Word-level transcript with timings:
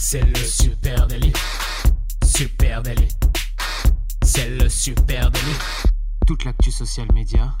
C'est 0.00 0.24
le 0.24 0.36
super 0.36 1.08
délit. 1.08 1.32
Super 2.24 2.84
délit. 2.84 3.08
C'est 4.22 4.48
le 4.48 4.68
super 4.68 5.28
délit. 5.28 5.44
Toute 6.24 6.44
l'actu 6.44 6.70
social 6.70 7.08
média 7.12 7.52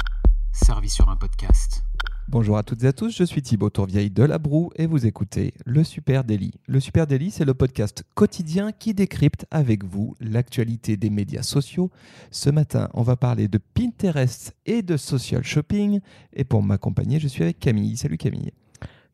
servie 0.52 0.88
sur 0.88 1.08
un 1.08 1.16
podcast. 1.16 1.82
Bonjour 2.28 2.56
à 2.56 2.62
toutes 2.62 2.84
et 2.84 2.86
à 2.86 2.92
tous, 2.92 3.16
je 3.16 3.24
suis 3.24 3.42
Thibaut 3.42 3.70
Tourvieille 3.70 4.10
de 4.10 4.22
La 4.22 4.38
Broue 4.38 4.70
et 4.76 4.86
vous 4.86 5.04
écoutez 5.04 5.52
Le 5.66 5.82
Super 5.82 6.22
Daily. 6.22 6.52
Le 6.68 6.78
Super 6.78 7.08
Daily, 7.08 7.32
c'est 7.32 7.44
le 7.44 7.54
podcast 7.54 8.04
quotidien 8.14 8.70
qui 8.70 8.94
décrypte 8.94 9.44
avec 9.50 9.82
vous 9.82 10.14
l'actualité 10.20 10.96
des 10.96 11.10
médias 11.10 11.42
sociaux. 11.42 11.90
Ce 12.30 12.50
matin, 12.50 12.88
on 12.94 13.02
va 13.02 13.16
parler 13.16 13.48
de 13.48 13.58
Pinterest 13.58 14.54
et 14.64 14.82
de 14.82 14.96
social 14.96 15.42
shopping. 15.42 15.98
Et 16.34 16.44
pour 16.44 16.62
m'accompagner, 16.62 17.18
je 17.18 17.26
suis 17.26 17.42
avec 17.42 17.58
Camille. 17.58 17.96
Salut 17.96 18.16
Camille. 18.16 18.52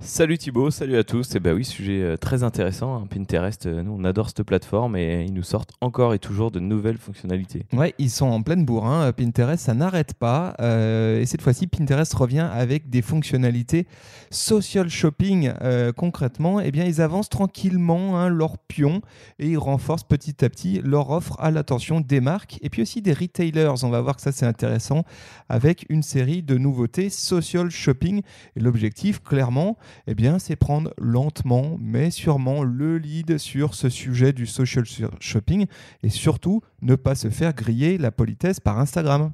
Salut 0.07 0.37
Thibaut, 0.37 0.71
salut 0.71 0.99
à 0.99 1.03
tous. 1.03 1.31
Et 1.31 1.37
eh 1.39 1.41
ben 1.41 1.55
oui, 1.55 1.65
sujet 1.65 2.03
euh, 2.03 2.17
très 2.19 2.43
intéressant. 2.43 2.95
Hein. 2.95 3.07
Pinterest, 3.09 3.65
euh, 3.65 3.83
nous 3.83 3.97
on 3.99 4.05
adore 4.05 4.29
cette 4.29 4.43
plateforme 4.43 4.97
et 4.97 5.25
ils 5.25 5.33
nous 5.33 5.43
sortent 5.43 5.73
encore 5.81 6.13
et 6.13 6.19
toujours 6.19 6.51
de 6.51 6.61
nouvelles 6.61 6.99
fonctionnalités. 6.99 7.65
Ouais, 7.73 7.95
ils 7.99 8.11
sont 8.11 8.27
en 8.27 8.43
pleine 8.43 8.67
bourre. 8.67 8.85
Hein. 8.85 9.11
Pinterest, 9.13 9.65
ça 9.65 9.73
n'arrête 9.73 10.13
pas. 10.13 10.57
Euh, 10.61 11.23
et 11.23 11.27
cette 11.27 11.41
fois-ci, 11.41 11.67
Pinterest 11.69 12.13
revient 12.13 12.47
avec 12.53 12.91
des 12.91 13.01
fonctionnalités 13.01 13.87
social 14.31 14.91
shopping. 14.91 15.53
concrètement, 15.97 16.61
eh 16.61 16.71
bien, 16.71 16.85
ils 16.85 17.01
avancent 17.01 17.31
tranquillement 17.31 18.19
hein, 18.19 18.29
leur 18.29 18.59
pion 18.59 19.01
et 19.39 19.49
ils 19.49 19.59
renforcent 19.59 20.05
petit 20.05 20.45
à 20.45 20.51
petit 20.51 20.83
leur 20.85 21.11
offre 21.11 21.37
à 21.41 21.51
l'attention 21.51 22.03
des 22.03 22.21
marques 22.21 22.59
et 22.61 22.69
puis 22.69 22.83
aussi 22.83 23.01
des 23.01 23.15
retailers. 23.15 23.83
On 23.83 23.89
va 23.89 24.03
voir 24.03 24.17
que 24.17 24.23
ça 24.23 24.33
c'est 24.33 24.47
intéressant 24.47 25.05
avec 25.49 25.87
une 25.89 26.03
série 26.03 26.43
de 26.43 26.59
nouveautés 26.59 27.09
social 27.09 27.71
shopping. 27.71 28.21
L'objectif, 28.55 29.23
clairement, 29.23 29.79
eh 30.07 30.15
bien, 30.15 30.39
c'est 30.39 30.57
prendre 30.57 30.93
lentement 30.99 31.77
mais 31.81 32.11
sûrement 32.11 32.63
le 32.63 32.99
lead 32.99 33.39
sur 33.39 33.75
ce 33.75 33.89
sujet 33.89 34.33
du 34.33 34.47
social 34.47 34.85
shopping 35.21 35.67
et 36.03 36.09
surtout 36.09 36.63
ne 36.83 36.95
pas 36.95 37.15
se 37.15 37.31
faire 37.31 37.55
griller 37.55 37.99
la 37.99 38.11
politesse 38.11 38.61
par 38.61 38.79
Instagram. 38.79 39.33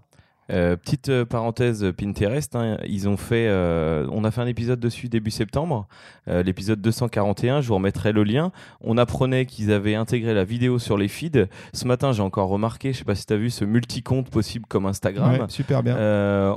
Euh, 0.51 0.77
petite 0.77 1.11
euh, 1.11 1.25
parenthèse 1.25 1.93
Pinterest, 1.97 2.57
hein, 2.57 2.77
ils 2.85 3.09
ont 3.09 3.17
fait, 3.17 3.47
euh, 3.49 4.07
on 4.11 4.25
a 4.25 4.33
fait 4.33 4.41
un 4.41 4.47
épisode 4.47 4.81
dessus 4.81 5.09
début 5.09 5.31
septembre, 5.31 5.87
l'épisode 6.27 6.81
241, 6.81 7.61
je 7.61 7.69
vous 7.69 7.75
remettrai 7.75 8.13
le 8.13 8.25
lien. 8.25 8.53
On 8.81 8.99
apprenait 8.99 9.47
qu'ils 9.47 9.73
avaient 9.73 9.95
intégré 9.95 10.35
la 10.35 10.45
vidéo 10.45 10.79
sur 10.79 10.97
les 10.97 11.09
feeds. 11.09 11.47
Ce 11.73 11.87
matin, 11.87 12.13
j'ai 12.13 12.23
encore 12.23 12.49
remarqué, 12.49 12.93
je 12.93 12.99
sais 12.99 13.05
pas 13.05 13.15
si 13.15 13.27
tu 13.27 13.33
as 13.33 13.37
vu 13.37 13.51
ce 13.51 13.65
multi-compte 13.65 14.31
possible 14.31 14.67
comme 14.67 14.87
Instagram. 14.87 15.49
super 15.49 15.83
bien. 15.83 15.97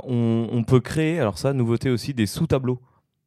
On, 0.04 0.48
on, 0.50 0.64
peut 0.64 0.80
créer, 0.80 1.20
alors 1.20 1.38
ça, 1.38 1.52
nouveauté 1.52 1.90
aussi, 1.90 2.14
des 2.14 2.26
sous-tableaux. 2.26 2.80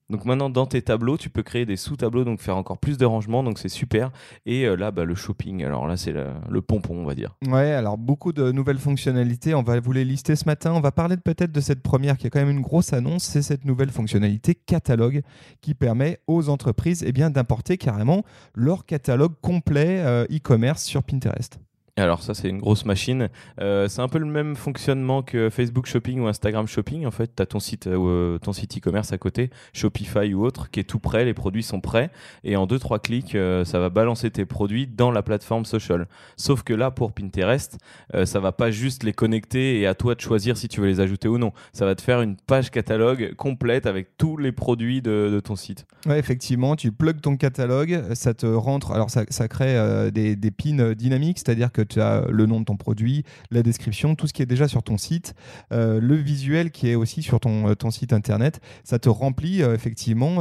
Donc 0.09 0.23
maintenant, 0.23 0.50
dans 0.50 0.66
tes 0.66 0.81
tableaux, 0.81 1.17
tu 1.17 1.30
peux 1.30 1.44
créer 1.44 1.66
des 1.66 1.75
sous-tableaux, 1.75 2.23
donc 2.23 2.39
faire 2.39 2.55
encore 2.55 2.77
plus 2.77 2.97
de 2.97 3.05
rangement, 3.05 3.44
donc 3.44 3.59
c'est 3.59 3.69
super. 3.69 4.11
Et 4.45 4.64
euh, 4.64 4.75
là, 4.75 4.91
bah, 4.91 5.03
le 5.03 5.16
shopping, 5.16 5.66
alors 5.66 5.86
là, 5.86 5.97
c'est 5.97 6.14
le, 6.14 6.61
pompon, 6.61 6.95
on 6.95 7.05
va 7.05 7.14
dire. 7.14 7.36
Ouais, 7.45 7.72
alors 7.72 7.97
beaucoup 7.97 8.31
de 8.31 8.52
nouvelles 8.52 8.80
fonctionnalités, 8.80 9.53
on 9.53 9.64
va 9.64 9.80
vous 9.80 9.91
les 9.91 10.05
lister 10.05 10.36
ce 10.36 10.45
matin. 10.45 10.73
On 10.73 10.80
va 10.80 10.91
parler 10.91 11.17
peut-être 11.17 11.52
de 11.52 11.61
cette 11.61 11.81
première 11.81 12.17
qui 12.17 12.27
est 12.27 12.30
quand 12.30 12.39
même 12.39 12.49
une 12.49 12.61
grosse 12.61 12.94
annonce, 12.94 13.23
c'est 13.23 13.41
cette 13.41 13.66
nouvelle 13.66 13.91
fonctionnalité 13.91 14.55
catalogue 14.55 15.22
qui 15.61 15.73
permet 15.73 16.19
aux 16.27 16.49
entreprises 16.49 17.03
eh 17.05 17.11
d'importer 17.17 17.77
carrément 17.77 18.23
leur 18.53 18.86
catalogue 18.86 19.33
complet 19.42 19.99
euh, 19.99 20.25
e-commerce 20.31 20.83
sur 20.83 21.03
Pinterest. 21.03 21.59
Alors 21.97 22.21
ça 22.21 22.35
c'est 22.35 22.49
une 22.49 22.59
grosse 22.59 22.85
machine. 22.85 23.29
Euh, 23.59 23.87
c'est 23.87 24.01
un 24.01 24.07
peu 24.07 24.19
le 24.19 24.25
même 24.25 24.55
fonctionnement 24.55 25.23
que 25.23 25.49
Facebook 25.49 25.87
Shopping 25.87 26.19
ou 26.19 26.27
Instagram 26.27 26.67
Shopping. 26.67 27.07
En 27.07 27.11
fait, 27.11 27.35
tu 27.35 27.41
as 27.41 27.47
ton 27.47 27.59
site 27.59 27.87
euh, 27.87 28.37
ton 28.37 28.53
site 28.53 28.77
e-commerce 28.77 29.13
à 29.13 29.17
côté, 29.17 29.49
Shopify 29.73 30.33
ou 30.35 30.45
autre, 30.45 30.69
qui 30.69 30.79
est 30.79 30.83
tout 30.83 30.99
prêt, 30.99 31.25
les 31.25 31.33
produits 31.33 31.63
sont 31.63 31.81
prêts 31.81 32.11
et 32.43 32.55
en 32.55 32.67
deux 32.67 32.77
trois 32.77 32.99
clics, 32.99 33.33
euh, 33.33 33.65
ça 33.65 33.79
va 33.79 33.89
balancer 33.89 34.29
tes 34.29 34.45
produits 34.45 34.85
dans 34.85 35.09
la 35.09 35.23
plateforme 35.23 35.65
social. 35.65 36.07
Sauf 36.35 36.61
que 36.61 36.73
là 36.73 36.91
pour 36.91 37.13
Pinterest, 37.13 37.79
ça 38.25 38.39
va 38.39 38.51
pas 38.51 38.69
juste 38.69 39.03
les 39.03 39.13
connecter 39.13 39.79
et 39.79 39.87
à 39.87 39.95
toi 39.95 40.13
de 40.13 40.21
choisir 40.21 40.55
si 40.55 40.67
tu 40.67 40.81
veux 40.81 40.87
les 40.87 40.99
ajouter 40.99 41.27
ou 41.27 41.39
non. 41.39 41.52
Ça 41.73 41.86
va 41.86 41.95
te 41.95 42.02
faire 42.02 42.21
une 42.21 42.36
page 42.36 42.69
catalogue 42.69 43.33
complète 43.36 43.87
avec 43.87 44.17
tous 44.17 44.37
les 44.37 44.52
produits 44.52 45.02
de, 45.02 45.41
ton 45.43 45.55
site. 45.55 45.87
Ouais, 46.05 46.19
effectivement, 46.19 46.75
tu 46.75 46.91
plugs 46.91 47.21
ton 47.21 47.37
catalogue, 47.37 48.13
ça 48.13 48.33
te 48.33 48.45
rentre. 48.45 48.91
Alors 48.91 49.09
ça, 49.09 49.23
ça 49.30 49.47
crée 49.47 50.11
des, 50.11 50.36
des 50.36 50.52
pins 50.52 50.93
dynamiques, 50.93 51.39
c'est-à-dire 51.39 51.71
que 51.71 51.86
tu 51.87 52.02
as 52.02 52.25
le 52.30 52.45
nom 52.45 52.59
de 52.59 52.65
ton 52.65 52.77
produit, 52.77 53.23
la 53.52 53.64
description, 53.64 54.15
tout 54.15 54.27
ce 54.27 54.33
qui 54.33 54.42
est 54.42 54.45
déjà 54.45 54.67
sur 54.67 54.83
ton 54.83 54.98
site, 54.98 55.33
euh, 55.71 55.99
le 55.99 56.15
visuel 56.15 56.71
qui 56.71 56.89
est 56.89 56.95
aussi 56.95 57.21
sur 57.21 57.39
ton, 57.39 57.70
euh, 57.70 57.89
site 57.89 58.11
internet. 58.11 58.59
Ça 58.83 58.99
te 58.99 59.08
remplit 59.08 59.64
euh, 59.64 59.73
effectivement 59.73 60.37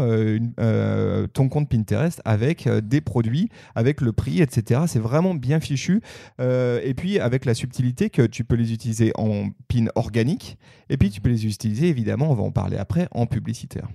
ton 1.32 1.48
compte 1.48 1.68
Pinterest 1.68 2.20
avec 2.24 2.68
des 2.68 3.00
produits, 3.00 3.48
avec 3.74 4.00
le 4.00 4.12
prix, 4.12 4.42
etc. 4.42 4.82
C'est 4.86 4.98
vraiment 4.98 5.34
bien 5.34 5.60
fichu. 5.60 6.00
et 6.40 6.94
puis 6.96 7.18
avec 7.18 7.44
la 7.44 7.54
subtilité 7.54 8.10
que 8.10 8.22
tu 8.22 8.44
peux 8.44 8.56
les 8.56 8.72
utiliser 8.72 9.12
en 9.16 9.50
pin 9.68 9.86
organique 9.94 10.58
et 10.88 10.96
puis 10.96 11.10
tu 11.10 11.20
peux 11.20 11.30
les 11.30 11.46
utiliser 11.46 11.88
évidemment, 11.88 12.30
on 12.30 12.34
va 12.34 12.42
en 12.42 12.50
parler 12.50 12.76
après, 12.76 13.08
en 13.12 13.26
publicitaire. 13.26 13.88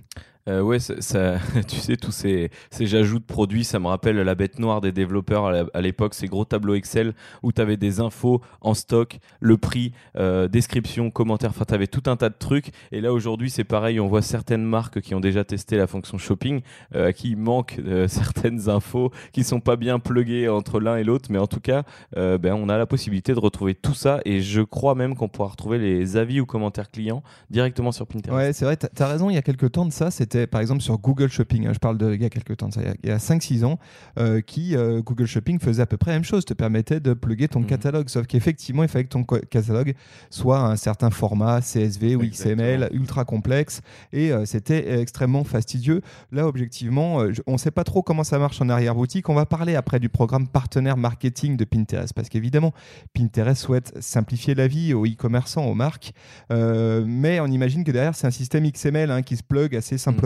Euh, 0.48 0.60
ouais, 0.60 0.78
ça, 0.78 1.36
tu 1.68 1.76
sais, 1.76 1.96
tous 1.96 2.12
ces, 2.12 2.50
ces 2.70 2.94
ajouts 2.94 3.18
de 3.18 3.24
produits, 3.24 3.64
ça 3.64 3.78
me 3.78 3.86
rappelle 3.86 4.16
la 4.16 4.34
bête 4.34 4.58
noire 4.58 4.80
des 4.80 4.92
développeurs 4.92 5.68
à 5.72 5.80
l'époque, 5.80 6.14
ces 6.14 6.26
gros 6.26 6.44
tableaux 6.44 6.74
Excel 6.74 7.14
où 7.42 7.52
tu 7.52 7.60
avais 7.60 7.76
des 7.76 8.00
infos 8.00 8.40
en 8.60 8.74
stock, 8.74 9.18
le 9.40 9.56
prix, 9.56 9.92
euh, 10.16 10.48
description, 10.48 11.10
commentaire, 11.10 11.50
enfin, 11.50 11.64
tu 11.66 11.74
avais 11.74 11.86
tout 11.86 12.02
un 12.06 12.16
tas 12.16 12.28
de 12.28 12.36
trucs. 12.38 12.70
Et 12.90 13.00
là, 13.00 13.12
aujourd'hui, 13.12 13.50
c'est 13.50 13.64
pareil, 13.64 14.00
on 14.00 14.08
voit 14.08 14.22
certaines 14.22 14.64
marques 14.64 15.00
qui 15.00 15.14
ont 15.14 15.20
déjà 15.20 15.44
testé 15.44 15.76
la 15.76 15.86
fonction 15.86 16.18
shopping, 16.18 16.62
euh, 16.94 17.12
qui 17.12 17.36
manquent 17.36 17.80
certaines 18.08 18.68
infos, 18.68 19.10
qui 19.32 19.44
sont 19.44 19.60
pas 19.60 19.76
bien 19.76 19.98
pluguées 19.98 20.48
entre 20.48 20.80
l'un 20.80 20.96
et 20.96 21.04
l'autre. 21.04 21.28
Mais 21.30 21.38
en 21.38 21.46
tout 21.46 21.60
cas, 21.60 21.84
euh, 22.16 22.38
ben, 22.38 22.54
on 22.54 22.68
a 22.68 22.78
la 22.78 22.86
possibilité 22.86 23.34
de 23.34 23.40
retrouver 23.40 23.74
tout 23.74 23.94
ça. 23.94 24.20
Et 24.24 24.40
je 24.40 24.62
crois 24.62 24.94
même 24.94 25.14
qu'on 25.14 25.28
pourra 25.28 25.48
retrouver 25.48 25.78
les 25.78 26.16
avis 26.16 26.40
ou 26.40 26.46
commentaires 26.46 26.90
clients 26.90 27.22
directement 27.50 27.92
sur 27.92 28.06
Pinterest. 28.06 28.36
Ouais, 28.36 28.52
c'est 28.52 28.64
vrai, 28.64 28.76
tu 28.76 28.86
as, 29.02 29.06
raison, 29.06 29.30
il 29.30 29.34
y 29.34 29.38
a 29.38 29.42
quelques 29.42 29.72
temps 29.72 29.86
de 29.86 29.92
ça, 29.92 30.10
c'était 30.10 30.31
par 30.50 30.60
exemple 30.60 30.82
sur 30.82 30.98
Google 30.98 31.28
Shopping, 31.28 31.66
hein, 31.66 31.72
je 31.72 31.78
parle 31.78 31.98
de 31.98 32.14
il 32.14 32.22
y 32.22 32.24
a 32.24 32.30
quelques 32.30 32.56
temps, 32.56 32.70
il 33.02 33.08
y 33.08 33.12
a 33.12 33.18
5-6 33.18 33.64
ans, 33.64 33.78
euh, 34.18 34.40
qui 34.40 34.76
euh, 34.76 35.02
Google 35.02 35.26
Shopping 35.26 35.58
faisait 35.58 35.82
à 35.82 35.86
peu 35.86 35.96
près 35.96 36.12
la 36.12 36.16
même 36.16 36.24
chose, 36.24 36.44
te 36.44 36.54
permettait 36.54 37.00
de 37.00 37.12
plugger 37.14 37.48
ton 37.48 37.60
mhm. 37.60 37.66
catalogue, 37.66 38.08
sauf 38.08 38.26
qu'effectivement 38.26 38.82
il 38.82 38.88
fallait 38.88 39.04
que 39.04 39.10
ton 39.10 39.24
catalogue 39.24 39.94
soit 40.30 40.60
un 40.60 40.76
certain 40.76 41.10
format 41.10 41.60
CSV 41.60 42.16
ou 42.16 42.22
XML 42.22 42.88
ultra 42.92 43.24
complexe. 43.24 43.80
Et 44.12 44.32
euh, 44.32 44.44
c'était 44.44 45.00
extrêmement 45.00 45.44
fastidieux. 45.44 46.00
Là 46.30 46.46
objectivement, 46.46 47.24
on 47.46 47.52
ne 47.52 47.58
sait 47.58 47.70
pas 47.70 47.84
trop 47.84 48.02
comment 48.02 48.24
ça 48.24 48.38
marche 48.38 48.60
en 48.60 48.68
arrière-boutique, 48.68 49.28
on 49.28 49.34
va 49.34 49.46
parler 49.46 49.74
après 49.74 50.00
du 50.00 50.08
programme 50.08 50.48
partenaire 50.48 50.96
marketing 50.96 51.56
de 51.56 51.64
Pinterest, 51.64 52.12
parce 52.14 52.28
qu'évidemment 52.28 52.72
Pinterest 53.14 53.60
souhaite 53.60 53.92
simplifier 54.00 54.54
la 54.54 54.66
vie 54.66 54.94
aux 54.94 55.06
e-commerçants, 55.06 55.66
aux 55.66 55.74
marques, 55.74 56.12
mais 56.50 57.40
on 57.40 57.46
imagine 57.46 57.84
que 57.84 57.90
derrière 57.90 58.14
c'est 58.14 58.26
un 58.26 58.30
système 58.30 58.68
XML 58.70 59.10
hein, 59.10 59.22
qui 59.22 59.36
se 59.36 59.42
plug 59.42 59.74
assez 59.76 59.98
simplement 59.98 60.21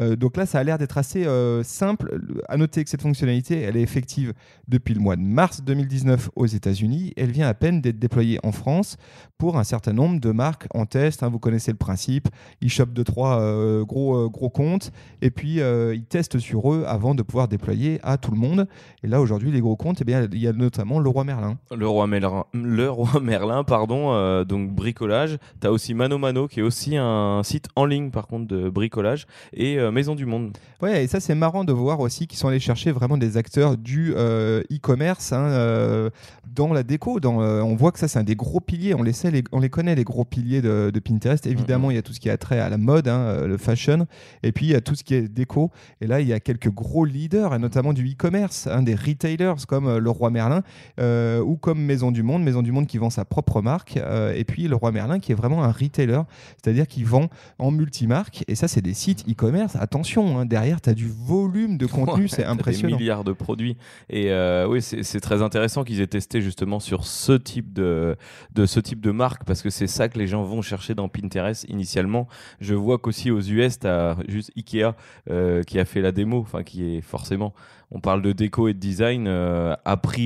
euh, 0.00 0.16
donc 0.16 0.36
là, 0.36 0.46
ça 0.46 0.58
a 0.58 0.64
l'air 0.64 0.78
d'être 0.78 0.98
assez 0.98 1.26
euh, 1.26 1.62
simple. 1.62 2.20
À 2.48 2.56
noter 2.56 2.82
que 2.84 2.90
cette 2.90 3.02
fonctionnalité, 3.02 3.60
elle 3.60 3.76
est 3.76 3.82
effective 3.82 4.32
depuis 4.68 4.94
le 4.94 5.00
mois 5.00 5.16
de 5.16 5.22
mars 5.22 5.62
2019 5.62 6.30
aux 6.36 6.46
États-Unis. 6.46 7.12
Elle 7.16 7.30
vient 7.30 7.48
à 7.48 7.54
peine 7.54 7.80
d'être 7.80 7.98
déployée 7.98 8.38
en 8.42 8.52
France 8.52 8.96
pour 9.38 9.58
un 9.58 9.64
certain 9.64 9.92
nombre 9.92 10.20
de 10.20 10.30
marques 10.30 10.66
en 10.74 10.86
test. 10.86 11.22
Hein. 11.22 11.28
vous 11.28 11.38
connaissez 11.38 11.70
le 11.70 11.78
principe. 11.78 12.28
Ils 12.60 12.70
chopent 12.70 12.92
deux, 12.92 13.04
trois 13.04 13.40
euh, 13.40 13.84
gros, 13.84 14.28
gros 14.30 14.50
comptes 14.50 14.92
et 15.22 15.30
puis 15.30 15.60
ils 15.60 16.04
testent 16.04 16.38
sur 16.38 16.72
eux 16.72 16.84
avant 16.86 17.14
de 17.14 17.22
pouvoir 17.22 17.48
déployer 17.48 18.00
à 18.02 18.18
tout 18.18 18.30
le 18.30 18.36
monde. 18.36 18.66
Et 19.02 19.06
là, 19.06 19.20
aujourd'hui, 19.20 19.50
les 19.50 19.60
gros 19.60 19.76
comptes, 19.76 20.02
eh 20.06 20.12
il 20.32 20.38
y 20.38 20.46
a 20.46 20.52
notamment 20.52 20.98
le 20.98 21.08
roi 21.08 21.24
Merlin. 21.24 21.58
Le 21.74 21.88
roi 21.88 22.06
Merlin, 22.06 22.44
le 22.52 22.90
roi 22.90 23.20
Merlin 23.20 23.64
pardon, 23.64 24.44
donc 24.44 24.70
bricolage. 24.70 25.38
Tu 25.60 25.66
as 25.66 25.72
aussi 25.72 25.94
Mano 25.94 26.18
Mano 26.18 26.48
qui 26.48 26.60
est 26.60 26.62
aussi 26.62 26.96
un 26.96 27.42
site 27.42 27.68
en 27.76 27.84
ligne, 27.84 28.10
par 28.10 28.26
contre, 28.26 28.46
de 28.46 28.68
bricolage 28.68 29.19
et 29.52 29.78
euh, 29.78 29.90
Maison 29.90 30.14
du 30.14 30.26
Monde. 30.26 30.56
Ouais, 30.82 31.04
et 31.04 31.06
ça 31.06 31.20
c'est 31.20 31.34
marrant 31.34 31.64
de 31.64 31.72
voir 31.72 32.00
aussi 32.00 32.26
qu'ils 32.26 32.38
sont 32.38 32.48
allés 32.48 32.60
chercher 32.60 32.92
vraiment 32.92 33.16
des 33.16 33.36
acteurs 33.36 33.76
du 33.76 34.14
euh, 34.16 34.62
e-commerce 34.72 35.32
hein, 35.32 35.44
euh, 35.50 36.10
dans 36.54 36.72
la 36.72 36.82
déco. 36.82 37.20
Dans, 37.20 37.38
on 37.40 37.76
voit 37.76 37.92
que 37.92 37.98
ça 37.98 38.08
c'est 38.08 38.18
un 38.18 38.24
des 38.24 38.36
gros 38.36 38.60
piliers, 38.60 38.94
on 38.94 39.02
les, 39.02 39.12
sait, 39.12 39.30
les, 39.30 39.44
on 39.52 39.60
les 39.60 39.70
connaît 39.70 39.94
les 39.94 40.04
gros 40.04 40.24
piliers 40.24 40.62
de, 40.62 41.00
Pinterest. 41.00 41.46
Évidemment, 41.46 41.88
mm-hmm. 41.88 41.92
il 41.92 41.94
y 41.96 41.98
a 41.98 42.02
tout 42.02 42.12
ce 42.12 42.20
qui 42.20 42.30
a 42.30 42.36
trait 42.36 42.60
à 42.60 42.68
la 42.68 42.76
mode, 42.76 43.08
hein, 43.08 43.46
le 43.46 43.56
fashion, 43.56 44.06
et 44.42 44.52
puis 44.52 44.66
il 44.66 44.72
y 44.72 44.74
a 44.74 44.80
tout 44.80 44.94
ce 44.94 45.02
qui 45.02 45.14
est 45.14 45.28
déco. 45.28 45.70
Et 46.00 46.06
là, 46.06 46.20
il 46.20 46.28
y 46.28 46.32
a 46.32 46.40
quelques 46.40 46.70
gros 46.70 47.04
leaders, 47.04 47.54
et 47.54 47.58
notamment 47.58 47.92
du 47.92 48.06
e-commerce, 48.06 48.66
hein, 48.66 48.82
des 48.82 48.94
retailers 48.94 49.54
comme 49.66 49.96
le 49.96 50.10
Roi 50.10 50.30
Merlin 50.30 50.62
ou 50.98 51.56
comme 51.56 51.80
Maison 51.80 52.10
du 52.10 52.22
Monde, 52.22 52.42
Maison 52.42 52.62
du 52.62 52.72
Monde 52.72 52.86
qui 52.86 52.98
vend 52.98 53.10
sa 53.10 53.24
propre 53.24 53.62
marque, 53.62 53.98
et 54.34 54.44
puis 54.44 54.68
le 54.68 54.76
Roi 54.76 54.92
Merlin 54.92 55.20
qui 55.20 55.32
est 55.32 55.34
vraiment 55.34 55.64
un 55.64 55.72
retailer, 55.72 56.22
c'est-à-dire 56.62 56.86
qui 56.86 57.04
vend 57.04 57.28
en 57.58 57.70
multimarque. 57.70 58.44
Et 58.48 58.54
ça, 58.54 58.68
c'est 58.68 58.82
des 58.82 58.94
sites 58.94 59.09
site 59.10 59.28
e-commerce, 59.28 59.76
attention, 59.76 60.38
hein, 60.38 60.46
derrière, 60.46 60.80
tu 60.80 60.90
as 60.90 60.94
du 60.94 61.08
volume 61.08 61.78
de 61.78 61.86
contenu, 61.98 62.28
c'est 62.28 62.44
impressionnant. 62.44 62.96
Des 62.96 63.02
milliards 63.02 63.24
de 63.24 63.32
produits. 63.32 63.76
Et 64.08 64.30
euh, 64.30 64.66
oui, 64.68 64.82
c'est 64.82 65.20
très 65.20 65.42
intéressant 65.42 65.84
qu'ils 65.84 66.00
aient 66.00 66.06
testé 66.06 66.40
justement 66.40 66.80
sur 66.80 67.04
ce 67.04 67.32
type 67.32 67.72
de, 67.72 68.16
de, 68.54 68.66
ce 68.66 68.80
type 68.80 69.00
de 69.00 69.10
marque, 69.10 69.44
parce 69.44 69.62
que 69.62 69.70
c'est 69.70 69.86
ça 69.86 70.08
que 70.08 70.18
les 70.18 70.26
gens 70.26 70.44
vont 70.44 70.62
chercher 70.62 70.94
dans 70.94 71.08
Pinterest 71.08 71.64
initialement. 71.68 72.28
Je 72.60 72.74
vois 72.74 72.98
qu'aussi 72.98 73.30
aux 73.30 73.40
US, 73.40 73.80
tu 73.80 73.86
as 73.86 74.16
juste 74.28 74.52
Ikea 74.56 74.94
euh, 75.28 75.62
qui 75.62 75.78
a 75.78 75.84
fait 75.84 76.00
la 76.00 76.12
démo, 76.12 76.38
enfin 76.38 76.62
qui 76.62 76.96
est 76.96 77.00
forcément 77.00 77.52
on 77.92 78.00
parle 78.00 78.22
de 78.22 78.32
déco 78.32 78.68
et 78.68 78.74
de 78.74 78.78
design, 78.78 79.26
euh, 79.26 79.74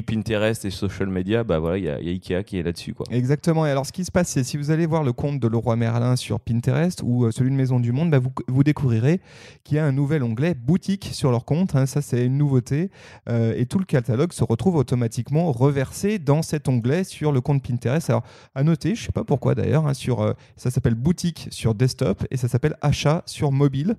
Pinterest 0.07 0.65
et 0.65 0.71
social 0.71 1.09
media, 1.09 1.45
bah 1.45 1.59
voilà, 1.59 1.79
il 1.79 1.85
y, 1.85 1.89
a 1.89 1.97
Ikea 1.97 2.45
qui 2.45 2.59
est 2.59 2.63
là-dessus. 2.63 2.93
Quoi. 2.93 3.07
Exactement. 3.11 3.65
Et 3.67 3.71
alors, 3.71 3.87
ce 3.87 3.93
qui 3.93 4.05
se 4.05 4.11
passe, 4.11 4.29
c'est 4.29 4.45
si 4.45 4.59
vous 4.59 4.71
allez 4.71 4.85
voir 4.85 5.03
le 5.03 5.13
compte 5.13 5.41
de 5.41 5.49
Leroy 5.49 5.77
Merlin 5.77 6.17
sur 6.17 6.41
Pinterest 6.41 7.01
ou 7.03 7.25
euh, 7.25 7.31
celui 7.31 7.51
de 7.51 7.57
Maison 7.57 7.81
du 7.81 7.93
Monde, 7.93 8.11
bah, 8.11 8.19
vous, 8.19 8.33
vous 8.49 8.65
découvrirez 8.65 9.21
qu'il 9.63 9.77
y 9.77 9.81
a 9.81 9.87
un 9.87 9.93
nouvel 9.93 10.23
onglet 10.23 10.55
boutique 10.55 11.09
sur 11.13 11.31
leur 11.31 11.47
compte. 11.47 11.75
Hein. 11.75 11.87
ça, 11.87 12.03
c'est 12.03 12.27
une 12.27 12.37
nouveauté. 12.37 12.91
Euh, 13.31 13.55
et 13.57 13.65
tout 13.65 13.79
le 13.79 13.87
catalogue 13.87 14.33
se 14.33 14.45
retrouve 14.45 14.77
automatiquement 14.77 15.51
reversé 15.51 16.19
dans 16.19 16.43
cet 16.43 16.69
onglet 16.69 17.05
sur 17.05 17.33
le 17.33 17.41
compte 17.41 17.63
Pinterest. 17.63 18.11
Alors, 18.11 18.25
à 18.55 18.63
noter, 18.63 18.95
je 18.95 19.05
sais 19.05 19.13
pas 19.13 19.25
pourquoi 19.25 19.55
d'ailleurs, 19.55 19.87
hein, 19.87 19.95
sur, 19.95 20.21
euh, 20.21 20.35
ça 20.57 20.71
s'appelle 20.71 20.95
boutique 20.95 21.49
sur 21.51 21.75
desktop 21.75 22.27
et 22.31 22.37
ça 22.37 22.49
s'appelle 22.49 22.77
achat 22.83 23.23
sur 23.27 23.53
mobile. 23.53 23.97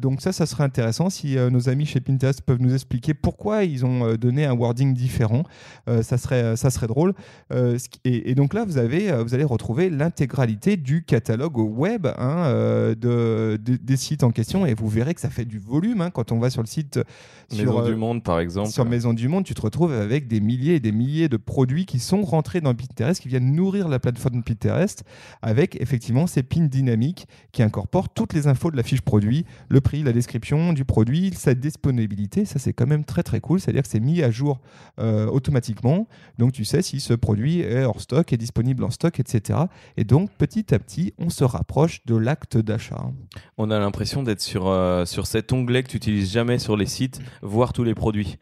donc, 0.00 0.20
ça, 0.20 0.32
ça 0.32 0.46
serait 0.46 0.64
intéressant 0.64 1.10
si 1.10 1.36
nos 1.36 1.68
amis 1.68 1.86
chez 1.86 2.00
Pinterest 2.00 2.42
peuvent 2.42 2.60
nous 2.60 2.74
expliquer 2.74 2.89
pourquoi 3.22 3.64
ils 3.64 3.84
ont 3.84 4.04
euh, 4.04 4.16
donné 4.16 4.44
un 4.44 4.54
wording 4.54 4.94
différent. 4.94 5.44
Euh, 5.88 6.02
ça, 6.02 6.18
serait, 6.18 6.42
euh, 6.42 6.56
ça 6.56 6.70
serait 6.70 6.86
drôle. 6.86 7.14
Et, 8.04 8.34
donc 8.34 8.54
là, 8.54 8.64
vous, 8.64 8.78
avez, 8.78 9.12
vous 9.22 9.34
allez 9.34 9.44
retrouver 9.44 9.90
l'intégralité 9.90 10.76
du 10.76 11.04
catalogue 11.04 11.58
web 11.58 12.06
hein, 12.18 12.50
de, 12.98 13.58
des 13.60 13.96
sites 13.96 14.22
en 14.22 14.30
question 14.30 14.66
et 14.66 14.74
vous 14.74 14.88
verrez 14.88 15.14
que 15.14 15.20
ça 15.20 15.30
fait 15.30 15.44
du 15.44 15.58
volume 15.58 16.00
hein, 16.00 16.10
quand 16.10 16.32
on 16.32 16.38
va 16.38 16.50
sur 16.50 16.62
le 16.62 16.66
site. 16.66 17.00
Maison 17.52 17.82
du 17.84 17.96
Monde, 17.96 18.22
par 18.22 18.38
exemple. 18.40 18.70
Sur 18.70 18.84
Maison 18.84 19.12
du 19.12 19.28
Monde, 19.28 19.44
tu 19.44 19.54
te 19.54 19.60
retrouves 19.60 19.92
avec 19.92 20.28
des 20.28 20.40
milliers 20.40 20.76
et 20.76 20.80
des 20.80 20.92
milliers 20.92 21.28
de 21.28 21.36
produits 21.36 21.86
qui 21.86 21.98
sont 21.98 22.22
rentrés 22.22 22.60
dans 22.60 22.74
Pinterest, 22.74 23.20
qui 23.20 23.28
viennent 23.28 23.52
nourrir 23.52 23.88
la 23.88 23.98
plateforme 23.98 24.42
Pinterest 24.42 25.04
avec 25.42 25.80
effectivement 25.80 26.26
ces 26.26 26.42
pins 26.42 26.66
dynamiques 26.66 27.26
qui 27.52 27.62
incorporent 27.62 28.08
toutes 28.08 28.32
les 28.32 28.46
infos 28.46 28.70
de 28.70 28.76
la 28.76 28.82
fiche 28.82 29.02
produit, 29.02 29.44
le 29.68 29.80
prix, 29.80 30.02
la 30.02 30.12
description 30.12 30.72
du 30.72 30.84
produit, 30.84 31.32
sa 31.34 31.54
disponibilité. 31.54 32.44
Ça, 32.44 32.58
c'est 32.58 32.72
quand 32.80 32.86
même 32.86 33.04
très 33.04 33.22
très 33.22 33.40
cool. 33.40 33.60
C'est-à-dire 33.60 33.82
que 33.82 33.88
c'est 33.88 34.00
mis 34.00 34.22
à 34.22 34.30
jour 34.30 34.58
euh, 34.98 35.26
automatiquement. 35.26 36.08
Donc 36.38 36.52
tu 36.52 36.64
sais 36.64 36.80
si 36.80 36.98
ce 36.98 37.12
produit 37.12 37.60
est 37.60 37.84
hors 37.84 38.00
stock, 38.00 38.32
est 38.32 38.38
disponible 38.38 38.84
en 38.84 38.90
stock, 38.90 39.20
etc. 39.20 39.58
Et 39.98 40.04
donc 40.04 40.30
petit 40.38 40.74
à 40.74 40.78
petit, 40.78 41.12
on 41.18 41.28
se 41.28 41.44
rapproche 41.44 42.00
de 42.06 42.16
l'acte 42.16 42.56
d'achat. 42.56 43.04
On 43.58 43.70
a 43.70 43.78
l'impression 43.78 44.22
d'être 44.22 44.40
sur, 44.40 44.68
euh, 44.68 45.04
sur 45.04 45.26
cet 45.26 45.52
onglet 45.52 45.82
que 45.82 45.88
tu 45.88 45.98
utilises 45.98 46.32
jamais 46.32 46.58
sur 46.58 46.78
les 46.78 46.86
sites, 46.86 47.20
voir 47.42 47.74
tous 47.74 47.84
les 47.84 47.94
produits. 47.94 48.38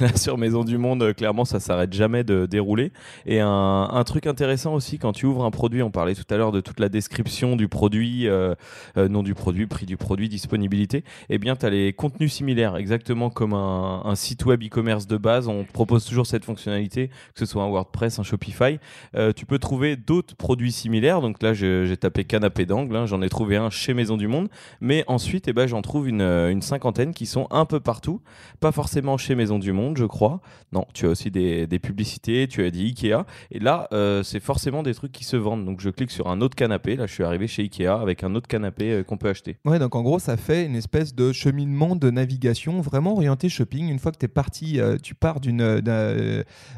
Là, 0.00 0.16
sur 0.16 0.38
Maison 0.38 0.64
du 0.64 0.78
Monde, 0.78 1.12
clairement, 1.14 1.44
ça 1.44 1.60
s'arrête 1.60 1.92
jamais 1.92 2.24
de 2.24 2.46
dérouler. 2.46 2.92
Et 3.26 3.40
un, 3.40 4.04
truc 4.06 4.26
intéressant 4.26 4.74
aussi, 4.74 4.98
quand 4.98 5.12
tu 5.12 5.26
ouvres 5.26 5.44
un 5.44 5.50
produit, 5.50 5.82
on 5.82 5.90
parlait 5.90 6.14
tout 6.14 6.24
à 6.30 6.36
l'heure 6.36 6.52
de 6.52 6.60
toute 6.60 6.80
la 6.80 6.88
description 6.88 7.56
du 7.56 7.68
produit, 7.68 8.28
euh, 8.28 8.54
euh, 8.96 9.08
nom 9.08 9.22
du 9.22 9.34
produit, 9.34 9.66
prix 9.66 9.86
du 9.86 9.96
produit, 9.96 10.28
disponibilité. 10.28 11.04
Eh 11.30 11.38
bien, 11.38 11.56
tu 11.56 11.66
as 11.66 11.70
les 11.70 11.92
contenus 11.92 12.32
similaires, 12.32 12.76
exactement 12.76 13.30
comme 13.30 13.54
un, 13.54 14.14
site 14.14 14.44
web 14.44 14.62
e-commerce 14.62 15.06
de 15.06 15.16
base. 15.16 15.48
On 15.48 15.64
propose 15.64 16.04
toujours 16.04 16.26
cette 16.26 16.44
fonctionnalité, 16.44 17.08
que 17.08 17.40
ce 17.40 17.46
soit 17.46 17.62
un 17.62 17.68
WordPress, 17.68 18.18
un 18.18 18.22
Shopify. 18.22 18.78
Euh, 19.14 19.32
tu 19.32 19.46
peux 19.46 19.58
trouver 19.58 19.96
d'autres 19.96 20.36
produits 20.36 20.72
similaires. 20.72 21.20
Donc 21.20 21.42
là, 21.42 21.52
j'ai 21.52 21.96
tapé 21.96 22.24
canapé 22.24 22.66
d'angle. 22.66 22.94
Hein. 22.96 23.06
J'en 23.06 23.22
ai 23.22 23.28
trouvé 23.28 23.56
un 23.56 23.70
chez 23.70 23.94
Maison 23.94 24.16
du 24.16 24.28
Monde. 24.28 24.48
Mais 24.80 25.04
ensuite, 25.08 25.48
eh 25.48 25.52
ben, 25.52 25.66
j'en 25.66 25.82
trouve 25.82 26.08
une, 26.08 26.22
une 26.22 26.62
cinquantaine 26.62 27.12
qui 27.12 27.26
sont 27.26 27.46
un 27.50 27.64
peu 27.64 27.80
partout. 27.80 28.20
Pas 28.60 28.72
forcément 28.72 29.16
chez 29.16 29.34
Maison 29.34 29.58
du 29.58 29.72
Monde, 29.72 29.73
je 29.96 30.04
crois. 30.04 30.40
Non, 30.72 30.86
tu 30.92 31.06
as 31.06 31.08
aussi 31.08 31.30
des, 31.30 31.78
publicités, 31.78 32.48
tu 32.48 32.64
as 32.64 32.70
dit 32.70 32.86
Ikea. 32.86 33.24
Et 33.52 33.60
là, 33.60 33.88
euh, 33.92 34.22
c'est 34.22 34.40
forcément 34.40 34.82
des 34.82 34.92
trucs 34.92 35.12
qui 35.12 35.24
se 35.24 35.36
vendent. 35.36 35.64
Donc 35.64 35.80
je 35.80 35.90
clique 35.90 36.10
sur 36.10 36.28
un 36.28 36.40
autre 36.40 36.56
canapé. 36.56 36.96
Là, 36.96 37.06
je 37.06 37.12
suis 37.12 37.22
arrivé 37.22 37.46
chez 37.46 37.62
Ikea 37.62 37.86
avec 37.86 38.24
un 38.24 38.34
autre 38.34 38.48
canapé 38.48 38.90
euh, 38.90 39.02
qu'on 39.04 39.16
peut 39.16 39.28
acheter. 39.28 39.56
Ouais, 39.64 39.78
donc 39.78 39.94
en 39.94 40.02
gros, 40.02 40.18
ça 40.18 40.36
fait 40.36 40.66
une 40.66 40.74
espèce 40.74 41.14
de 41.14 41.32
cheminement 41.32 41.94
de 41.94 42.10
navigation 42.10 42.80
vraiment 42.80 43.12
orienté 43.12 43.48
shopping. 43.48 43.88
Une 43.88 44.00
fois 44.00 44.10
que 44.10 44.18
tu 44.18 44.24
es 44.24 44.28
parti, 44.28 44.80
euh, 44.80 44.96
tu 45.00 45.14
pars 45.14 45.40
d'une 45.40 45.54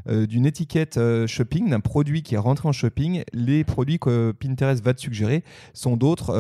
d'une 0.06 0.46
étiquette 0.46 0.98
shopping, 1.26 1.70
d'un 1.70 1.80
produit 1.80 2.22
qui 2.22 2.34
est 2.34 2.38
rentré 2.38 2.68
en 2.68 2.72
shopping. 2.72 3.22
Les 3.32 3.64
produits 3.64 3.98
que 3.98 4.32
Pinterest 4.32 4.82
va 4.84 4.94
te 4.94 5.00
suggérer 5.00 5.42
sont 5.72 5.96
d'autres 5.96 6.36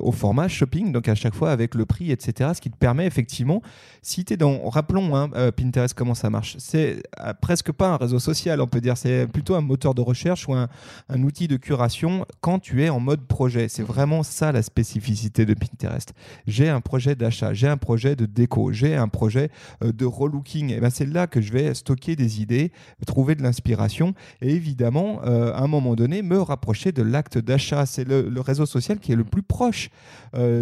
au 0.00 0.12
format 0.12 0.48
shopping, 0.48 0.92
donc 0.92 1.08
à 1.08 1.14
chaque 1.14 1.34
fois 1.34 1.50
avec 1.50 1.74
le 1.74 1.84
prix, 1.84 2.10
etc. 2.10 2.50
Ce 2.54 2.60
qui 2.60 2.70
te 2.70 2.76
permet 2.76 3.06
effectivement, 3.06 3.62
si 4.02 4.24
tu 4.24 4.34
es 4.34 4.36
dans, 4.36 4.68
rappelons, 4.68 5.16
hein, 5.16 5.30
Pinterest 5.52 5.65
comment 5.94 6.14
ça 6.14 6.30
marche. 6.30 6.56
C'est 6.58 7.02
euh, 7.20 7.32
presque 7.40 7.72
pas 7.72 7.88
un 7.88 7.96
réseau 7.96 8.18
social, 8.18 8.60
on 8.60 8.66
peut 8.66 8.80
dire. 8.80 8.96
C'est 8.96 9.26
plutôt 9.26 9.54
un 9.54 9.60
moteur 9.60 9.94
de 9.94 10.00
recherche 10.00 10.48
ou 10.48 10.54
un, 10.54 10.68
outil 11.22 11.48
de 11.48 11.56
curation 11.56 12.26
quand 12.40 12.58
tu 12.58 12.84
es 12.84 12.88
en 12.88 13.00
mode 13.00 13.26
projet. 13.26 13.68
C'est 13.68 13.82
vraiment 13.82 14.22
ça 14.22 14.52
la 14.52 14.62
spécificité 14.62 15.46
de 15.46 15.54
Pinterest. 15.54 16.12
J'ai 16.46 16.68
un 16.68 16.80
projet 16.80 17.14
d'achat, 17.14 17.54
j'ai 17.54 17.68
un 17.68 17.76
projet 17.76 18.16
de 18.16 18.26
déco, 18.26 18.72
j'ai 18.72 18.94
un 18.94 19.08
projet 19.08 19.50
euh, 19.82 19.92
de 19.92 20.04
relooking. 20.04 20.72
Et 20.72 20.80
ben 20.80 20.90
c'est 20.90 21.06
là 21.06 21.26
que 21.26 21.40
je 21.40 21.52
vais 21.52 21.74
stocker 21.74 22.16
des 22.16 22.40
idées, 22.40 22.72
trouver 23.06 23.34
de 23.34 23.42
l'inspiration 23.42 24.14
et 24.40 24.50
évidemment, 24.50 25.20
euh, 25.24 25.52
à 25.54 25.62
un 25.62 25.68
moment 25.68 25.94
donné, 25.94 26.22
me 26.22 26.40
rapprocher 26.40 26.92
de 26.92 27.02
l'acte 27.02 27.38
d'achat. 27.38 27.86
C'est 27.86 28.04
le, 28.04 28.32
réseau 28.40 28.66
social 28.66 28.98
qui 28.98 29.12
est 29.12 29.16
le 29.16 29.24
plus 29.24 29.42
proche 29.42 29.90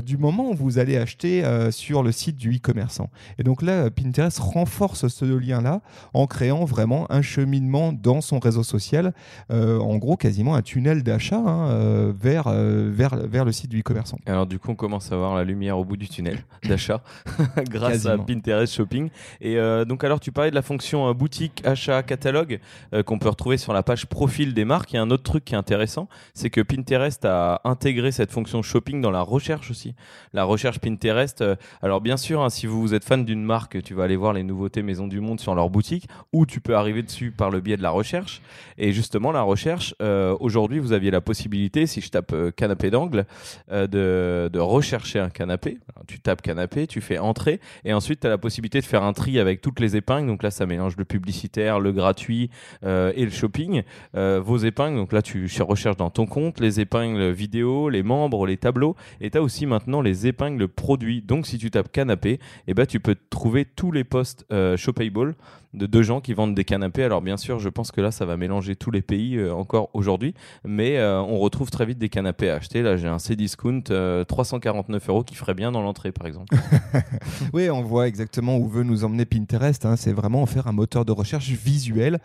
du 0.04 0.16
moment 0.16 0.50
où 0.50 0.54
vous 0.54 0.78
allez 0.78 0.96
acheter 0.96 1.42
sur 1.72 2.02
le 2.02 2.12
site 2.12 2.36
du 2.36 2.56
e-commerçant. 2.56 3.10
Et 3.38 3.42
donc 3.42 3.60
là, 3.60 3.90
Pinterest 3.90 4.38
renforce 4.38 4.93
ce 4.94 5.24
lien-là 5.24 5.80
en 6.12 6.26
créant 6.26 6.64
vraiment 6.64 7.10
un 7.10 7.22
cheminement 7.22 7.92
dans 7.92 8.20
son 8.20 8.38
réseau 8.38 8.62
social, 8.62 9.12
euh, 9.50 9.78
en 9.78 9.96
gros 9.96 10.16
quasiment 10.16 10.54
un 10.54 10.62
tunnel 10.62 11.02
d'achat 11.02 11.38
hein, 11.38 11.70
euh, 11.70 12.12
vers, 12.18 12.46
euh, 12.48 12.90
vers, 12.92 13.16
vers 13.16 13.44
le 13.44 13.52
site 13.52 13.70
du 13.70 13.80
e-commerçant. 13.80 14.18
Alors 14.26 14.46
du 14.46 14.58
coup 14.58 14.70
on 14.70 14.74
commence 14.74 15.12
à 15.12 15.16
voir 15.16 15.34
la 15.34 15.44
lumière 15.44 15.78
au 15.78 15.84
bout 15.84 15.96
du 15.96 16.08
tunnel 16.08 16.38
d'achat 16.68 17.02
grâce 17.70 18.06
à 18.06 18.16
Pinterest 18.18 18.72
Shopping. 18.72 19.10
Et 19.40 19.56
donc 19.86 20.04
alors 20.04 20.20
tu 20.20 20.32
parlais 20.32 20.50
de 20.50 20.54
la 20.54 20.62
fonction 20.62 21.12
boutique, 21.12 21.62
achat, 21.64 22.02
catalogue 22.02 22.60
qu'on 23.06 23.18
peut 23.18 23.28
retrouver 23.28 23.56
sur 23.56 23.72
la 23.72 23.82
page 23.82 24.06
profil 24.06 24.54
des 24.54 24.64
marques. 24.64 24.92
Il 24.92 24.96
y 24.96 24.98
a 24.98 25.02
un 25.02 25.10
autre 25.10 25.22
truc 25.22 25.44
qui 25.44 25.54
est 25.54 25.58
intéressant, 25.58 26.08
c'est 26.34 26.50
que 26.50 26.60
Pinterest 26.60 27.24
a 27.24 27.60
intégré 27.64 28.12
cette 28.12 28.30
fonction 28.30 28.62
shopping 28.62 29.00
dans 29.00 29.10
la 29.10 29.22
recherche 29.22 29.70
aussi. 29.70 29.94
La 30.32 30.44
recherche 30.44 30.78
Pinterest, 30.78 31.44
alors 31.82 32.00
bien 32.00 32.16
sûr 32.16 32.42
hein, 32.42 32.50
si 32.50 32.66
vous 32.66 32.94
êtes 32.94 33.04
fan 33.04 33.24
d'une 33.24 33.44
marque, 33.44 33.82
tu 33.82 33.94
vas 33.94 34.04
aller 34.04 34.16
voir 34.16 34.32
les 34.32 34.42
nouveautés 34.42 34.82
mais 34.84 34.94
du 35.08 35.20
Monde 35.20 35.40
sur 35.40 35.54
leur 35.54 35.70
boutique, 35.70 36.08
ou 36.32 36.46
tu 36.46 36.60
peux 36.60 36.76
arriver 36.76 37.02
dessus 37.02 37.30
par 37.30 37.50
le 37.50 37.60
biais 37.60 37.76
de 37.76 37.82
la 37.82 37.90
recherche. 37.90 38.42
Et 38.78 38.92
justement, 38.92 39.32
la 39.32 39.42
recherche, 39.42 39.94
euh, 40.02 40.36
aujourd'hui, 40.40 40.78
vous 40.78 40.92
aviez 40.92 41.10
la 41.10 41.20
possibilité, 41.20 41.86
si 41.86 42.00
je 42.00 42.10
tape 42.10 42.32
euh, 42.32 42.50
canapé 42.50 42.90
d'angle, 42.90 43.26
euh, 43.70 43.86
de, 43.86 44.50
de, 44.52 44.58
rechercher 44.58 45.18
un 45.18 45.30
canapé. 45.30 45.78
tu 46.06 46.20
tapes 46.20 46.42
canapé, 46.42 46.86
tu 46.86 47.00
fais 47.00 47.18
entrée, 47.18 47.60
et 47.84 47.92
ensuite, 47.92 48.20
tu 48.20 48.26
as 48.26 48.30
la 48.30 48.38
possibilité 48.38 48.80
de 48.80 48.86
faire 48.86 49.02
un 49.02 49.12
tri 49.12 49.38
avec 49.38 49.60
toutes 49.60 49.80
les 49.80 49.96
épingles. 49.96 50.26
Donc 50.26 50.42
là, 50.42 50.50
ça 50.50 50.66
mélange 50.66 50.96
le 50.96 51.04
publicitaire, 51.04 51.80
le 51.80 51.92
gratuit 51.92 52.50
et 52.82 53.24
le 53.24 53.30
shopping. 53.30 53.82
vos 54.14 54.56
épingles, 54.58 54.96
donc 54.96 55.12
là, 55.12 55.22
tu 55.22 55.48
recherches 55.60 55.96
dans 55.96 56.10
ton 56.10 56.26
compte 56.26 56.60
les 56.60 56.80
épingles 56.80 57.30
vidéo, 57.30 57.88
les 57.88 58.02
membres, 58.02 58.46
les 58.46 58.56
tableaux, 58.56 58.96
et 59.20 59.30
tu 59.30 59.38
as 59.38 59.42
aussi 59.42 59.66
maintenant 59.66 60.00
les 60.00 60.26
épingles 60.26 60.68
produits. 60.68 61.22
Donc 61.22 61.46
si 61.46 61.58
tu 61.58 61.70
tapes 61.70 61.90
canapé, 61.90 62.32
et 62.32 62.40
eh 62.68 62.74
ben, 62.74 62.86
tu 62.86 63.00
peux 63.00 63.16
trouver 63.30 63.64
tous 63.64 63.92
les 63.92 64.04
posts 64.04 64.46
Shopable 64.76 65.34
de 65.74 65.86
deux 65.86 66.02
gens 66.02 66.20
qui 66.20 66.34
vendent 66.34 66.54
des 66.54 66.64
canapés. 66.64 67.04
Alors 67.04 67.20
bien 67.20 67.36
sûr, 67.36 67.58
je 67.58 67.68
pense 67.68 67.92
que 67.92 68.00
là, 68.00 68.10
ça 68.10 68.24
va 68.24 68.36
mélanger 68.36 68.76
tous 68.76 68.90
les 68.90 69.02
pays 69.02 69.36
euh, 69.36 69.52
encore 69.52 69.90
aujourd'hui, 69.92 70.34
mais 70.64 70.98
euh, 70.98 71.20
on 71.20 71.38
retrouve 71.38 71.70
très 71.70 71.84
vite 71.84 71.98
des 71.98 72.08
canapés 72.08 72.48
à 72.48 72.56
acheter. 72.56 72.82
Là, 72.82 72.96
j'ai 72.96 73.08
un 73.08 73.18
C-Discount 73.18 73.82
349 74.26 75.02
euh, 75.08 75.12
euros 75.12 75.24
qui 75.24 75.34
ferait 75.34 75.54
bien 75.54 75.72
dans 75.72 75.82
l'entrée, 75.82 76.12
par 76.12 76.26
exemple. 76.26 76.56
oui, 77.52 77.68
on 77.70 77.82
voit 77.82 78.06
exactement 78.08 78.56
où 78.56 78.68
veut 78.68 78.84
nous 78.84 79.04
emmener 79.04 79.24
Pinterest. 79.24 79.84
Hein. 79.84 79.96
C'est 79.96 80.12
vraiment 80.12 80.46
faire 80.46 80.66
un 80.68 80.72
moteur 80.72 81.04
de 81.04 81.12
recherche 81.12 81.48
visuel 81.50 82.18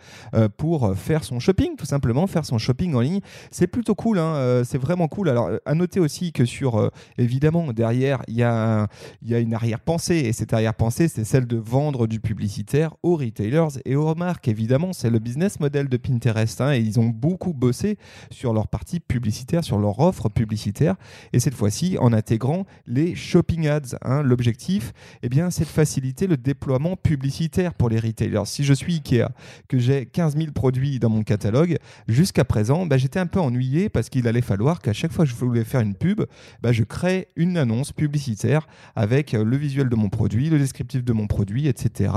pour 0.56 0.96
faire 0.96 1.24
son 1.24 1.40
shopping, 1.40 1.76
tout 1.76 1.86
simplement, 1.86 2.26
faire 2.26 2.44
son 2.44 2.58
shopping 2.58 2.94
en 2.94 3.00
ligne. 3.00 3.20
C'est 3.50 3.66
plutôt 3.66 3.94
cool, 3.94 4.18
hein. 4.18 4.62
c'est 4.64 4.78
vraiment 4.78 5.08
cool. 5.08 5.28
Alors, 5.28 5.50
à 5.64 5.74
noter 5.74 6.00
aussi 6.00 6.32
que 6.32 6.44
sur, 6.44 6.90
évidemment, 7.18 7.72
derrière, 7.72 8.22
il 8.28 8.36
y, 8.36 8.42
a, 8.42 8.86
y 9.22 9.34
a 9.34 9.38
une 9.38 9.54
arrière-pensée, 9.54 10.16
et 10.16 10.32
cette 10.32 10.52
arrière-pensée, 10.52 11.08
c'est 11.08 11.24
celle 11.24 11.46
de 11.46 11.56
vendre 11.56 12.06
du 12.06 12.20
publicitaire 12.20 12.94
au 13.02 13.16
retail 13.16 13.39
et 13.84 13.96
aux 13.96 14.14
marques. 14.14 14.48
Évidemment, 14.48 14.92
c'est 14.92 15.10
le 15.10 15.18
business 15.18 15.60
model 15.60 15.88
de 15.88 15.96
Pinterest 15.96 16.60
hein, 16.60 16.72
et 16.72 16.78
ils 16.78 17.00
ont 17.00 17.06
beaucoup 17.06 17.52
bossé 17.52 17.98
sur 18.30 18.52
leur 18.52 18.68
partie 18.68 19.00
publicitaire, 19.00 19.64
sur 19.64 19.78
leur 19.78 19.98
offre 20.00 20.28
publicitaire 20.28 20.96
et 21.32 21.40
cette 21.40 21.54
fois-ci 21.54 21.96
en 21.98 22.12
intégrant 22.12 22.66
les 22.86 23.14
shopping 23.14 23.68
ads. 23.68 23.96
Hein. 24.02 24.22
L'objectif, 24.22 24.92
eh 25.22 25.28
bien, 25.28 25.50
c'est 25.50 25.64
de 25.64 25.68
faciliter 25.68 26.26
le 26.26 26.36
déploiement 26.36 26.96
publicitaire 26.96 27.74
pour 27.74 27.88
les 27.88 27.98
retailers. 27.98 28.44
Si 28.46 28.64
je 28.64 28.74
suis 28.74 28.94
Ikea, 28.94 29.28
que 29.68 29.78
j'ai 29.78 30.06
15 30.06 30.36
000 30.36 30.52
produits 30.52 30.98
dans 30.98 31.10
mon 31.10 31.22
catalogue, 31.22 31.78
jusqu'à 32.08 32.44
présent, 32.44 32.86
bah, 32.86 32.98
j'étais 32.98 33.20
un 33.20 33.26
peu 33.26 33.40
ennuyé 33.40 33.88
parce 33.88 34.08
qu'il 34.08 34.26
allait 34.28 34.40
falloir 34.40 34.80
qu'à 34.80 34.92
chaque 34.92 35.12
fois 35.12 35.24
que 35.24 35.30
je 35.30 35.36
voulais 35.36 35.64
faire 35.64 35.80
une 35.80 35.94
pub, 35.94 36.22
bah, 36.62 36.72
je 36.72 36.84
crée 36.84 37.28
une 37.36 37.56
annonce 37.56 37.92
publicitaire 37.92 38.66
avec 38.96 39.32
le 39.32 39.56
visuel 39.56 39.88
de 39.88 39.96
mon 39.96 40.08
produit, 40.08 40.50
le 40.50 40.58
descriptif 40.58 41.04
de 41.04 41.12
mon 41.12 41.26
produit, 41.26 41.68
etc. 41.68 42.12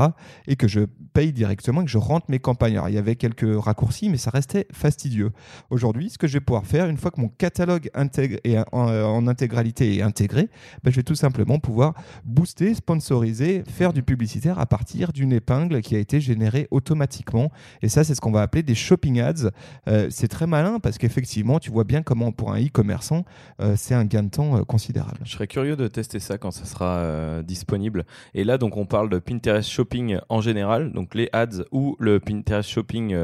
et 0.47 0.55
que 0.55 0.67
je 0.67 0.81
paye 1.13 1.31
directement, 1.31 1.83
que 1.83 1.89
je 1.89 1.97
rentre 1.97 2.25
mes 2.29 2.39
campagnes. 2.39 2.73
Alors, 2.73 2.89
il 2.89 2.95
y 2.95 2.97
avait 2.97 3.15
quelques 3.15 3.45
raccourcis, 3.63 4.09
mais 4.09 4.17
ça 4.17 4.31
restait 4.31 4.67
fastidieux. 4.71 5.31
Aujourd'hui, 5.69 6.09
ce 6.09 6.17
que 6.17 6.27
je 6.27 6.33
vais 6.33 6.39
pouvoir 6.39 6.65
faire, 6.65 6.87
une 6.87 6.97
fois 6.97 7.11
que 7.11 7.21
mon 7.21 7.29
catalogue 7.29 7.89
intègre 7.93 8.37
et 8.43 8.57
en, 8.71 9.27
intégralité 9.27 9.95
est 9.95 10.01
intégré, 10.01 10.49
bah, 10.83 10.91
je 10.91 10.97
vais 10.97 11.03
tout 11.03 11.15
simplement 11.15 11.59
pouvoir 11.59 11.93
booster, 12.25 12.73
sponsoriser, 12.73 13.63
faire 13.67 13.93
du 13.93 14.03
publicitaire 14.03 14.59
à 14.59 14.65
partir 14.65 15.13
d'une 15.13 15.31
épingle 15.31 15.81
qui 15.81 15.95
a 15.95 15.99
été 15.99 16.19
générée 16.19 16.67
automatiquement. 16.71 17.51
Et 17.81 17.89
ça, 17.89 18.03
c'est 18.03 18.15
ce 18.15 18.21
qu'on 18.21 18.31
va 18.31 18.41
appeler 18.41 18.63
des 18.63 18.75
shopping 18.75 19.21
ads. 19.21 19.51
Euh, 19.87 20.07
c'est 20.09 20.27
très 20.27 20.47
malin 20.47 20.79
parce 20.79 20.97
qu'effectivement, 20.97 21.59
tu 21.59 21.71
vois 21.71 21.83
bien 21.83 22.01
comment 22.01 22.31
pour 22.31 22.51
un 22.51 22.59
e-commerçant, 22.59 23.25
euh, 23.61 23.75
c'est 23.77 23.93
un 23.93 24.05
gain 24.05 24.23
de 24.23 24.29
temps 24.29 24.57
euh, 24.57 24.63
considérable. 24.63 25.19
Je 25.23 25.31
serais 25.31 25.47
curieux 25.47 25.75
de 25.75 25.87
tester 25.87 26.19
ça 26.19 26.37
quand 26.37 26.51
ça 26.51 26.65
sera 26.65 27.41
disponible. 27.43 28.05
Et 28.33 28.43
là, 28.43 28.57
donc, 28.57 28.77
on 28.77 28.85
parle 28.85 29.09
de 29.09 29.19
Pinterest 29.19 29.69
Shopping 29.69 30.17
en 30.29 30.41
général, 30.41 30.91
les 31.13 31.29
ads 31.33 31.63
ou 31.71 31.95
le 31.99 32.19
Pinterest 32.19 32.69
Shopping 32.69 33.15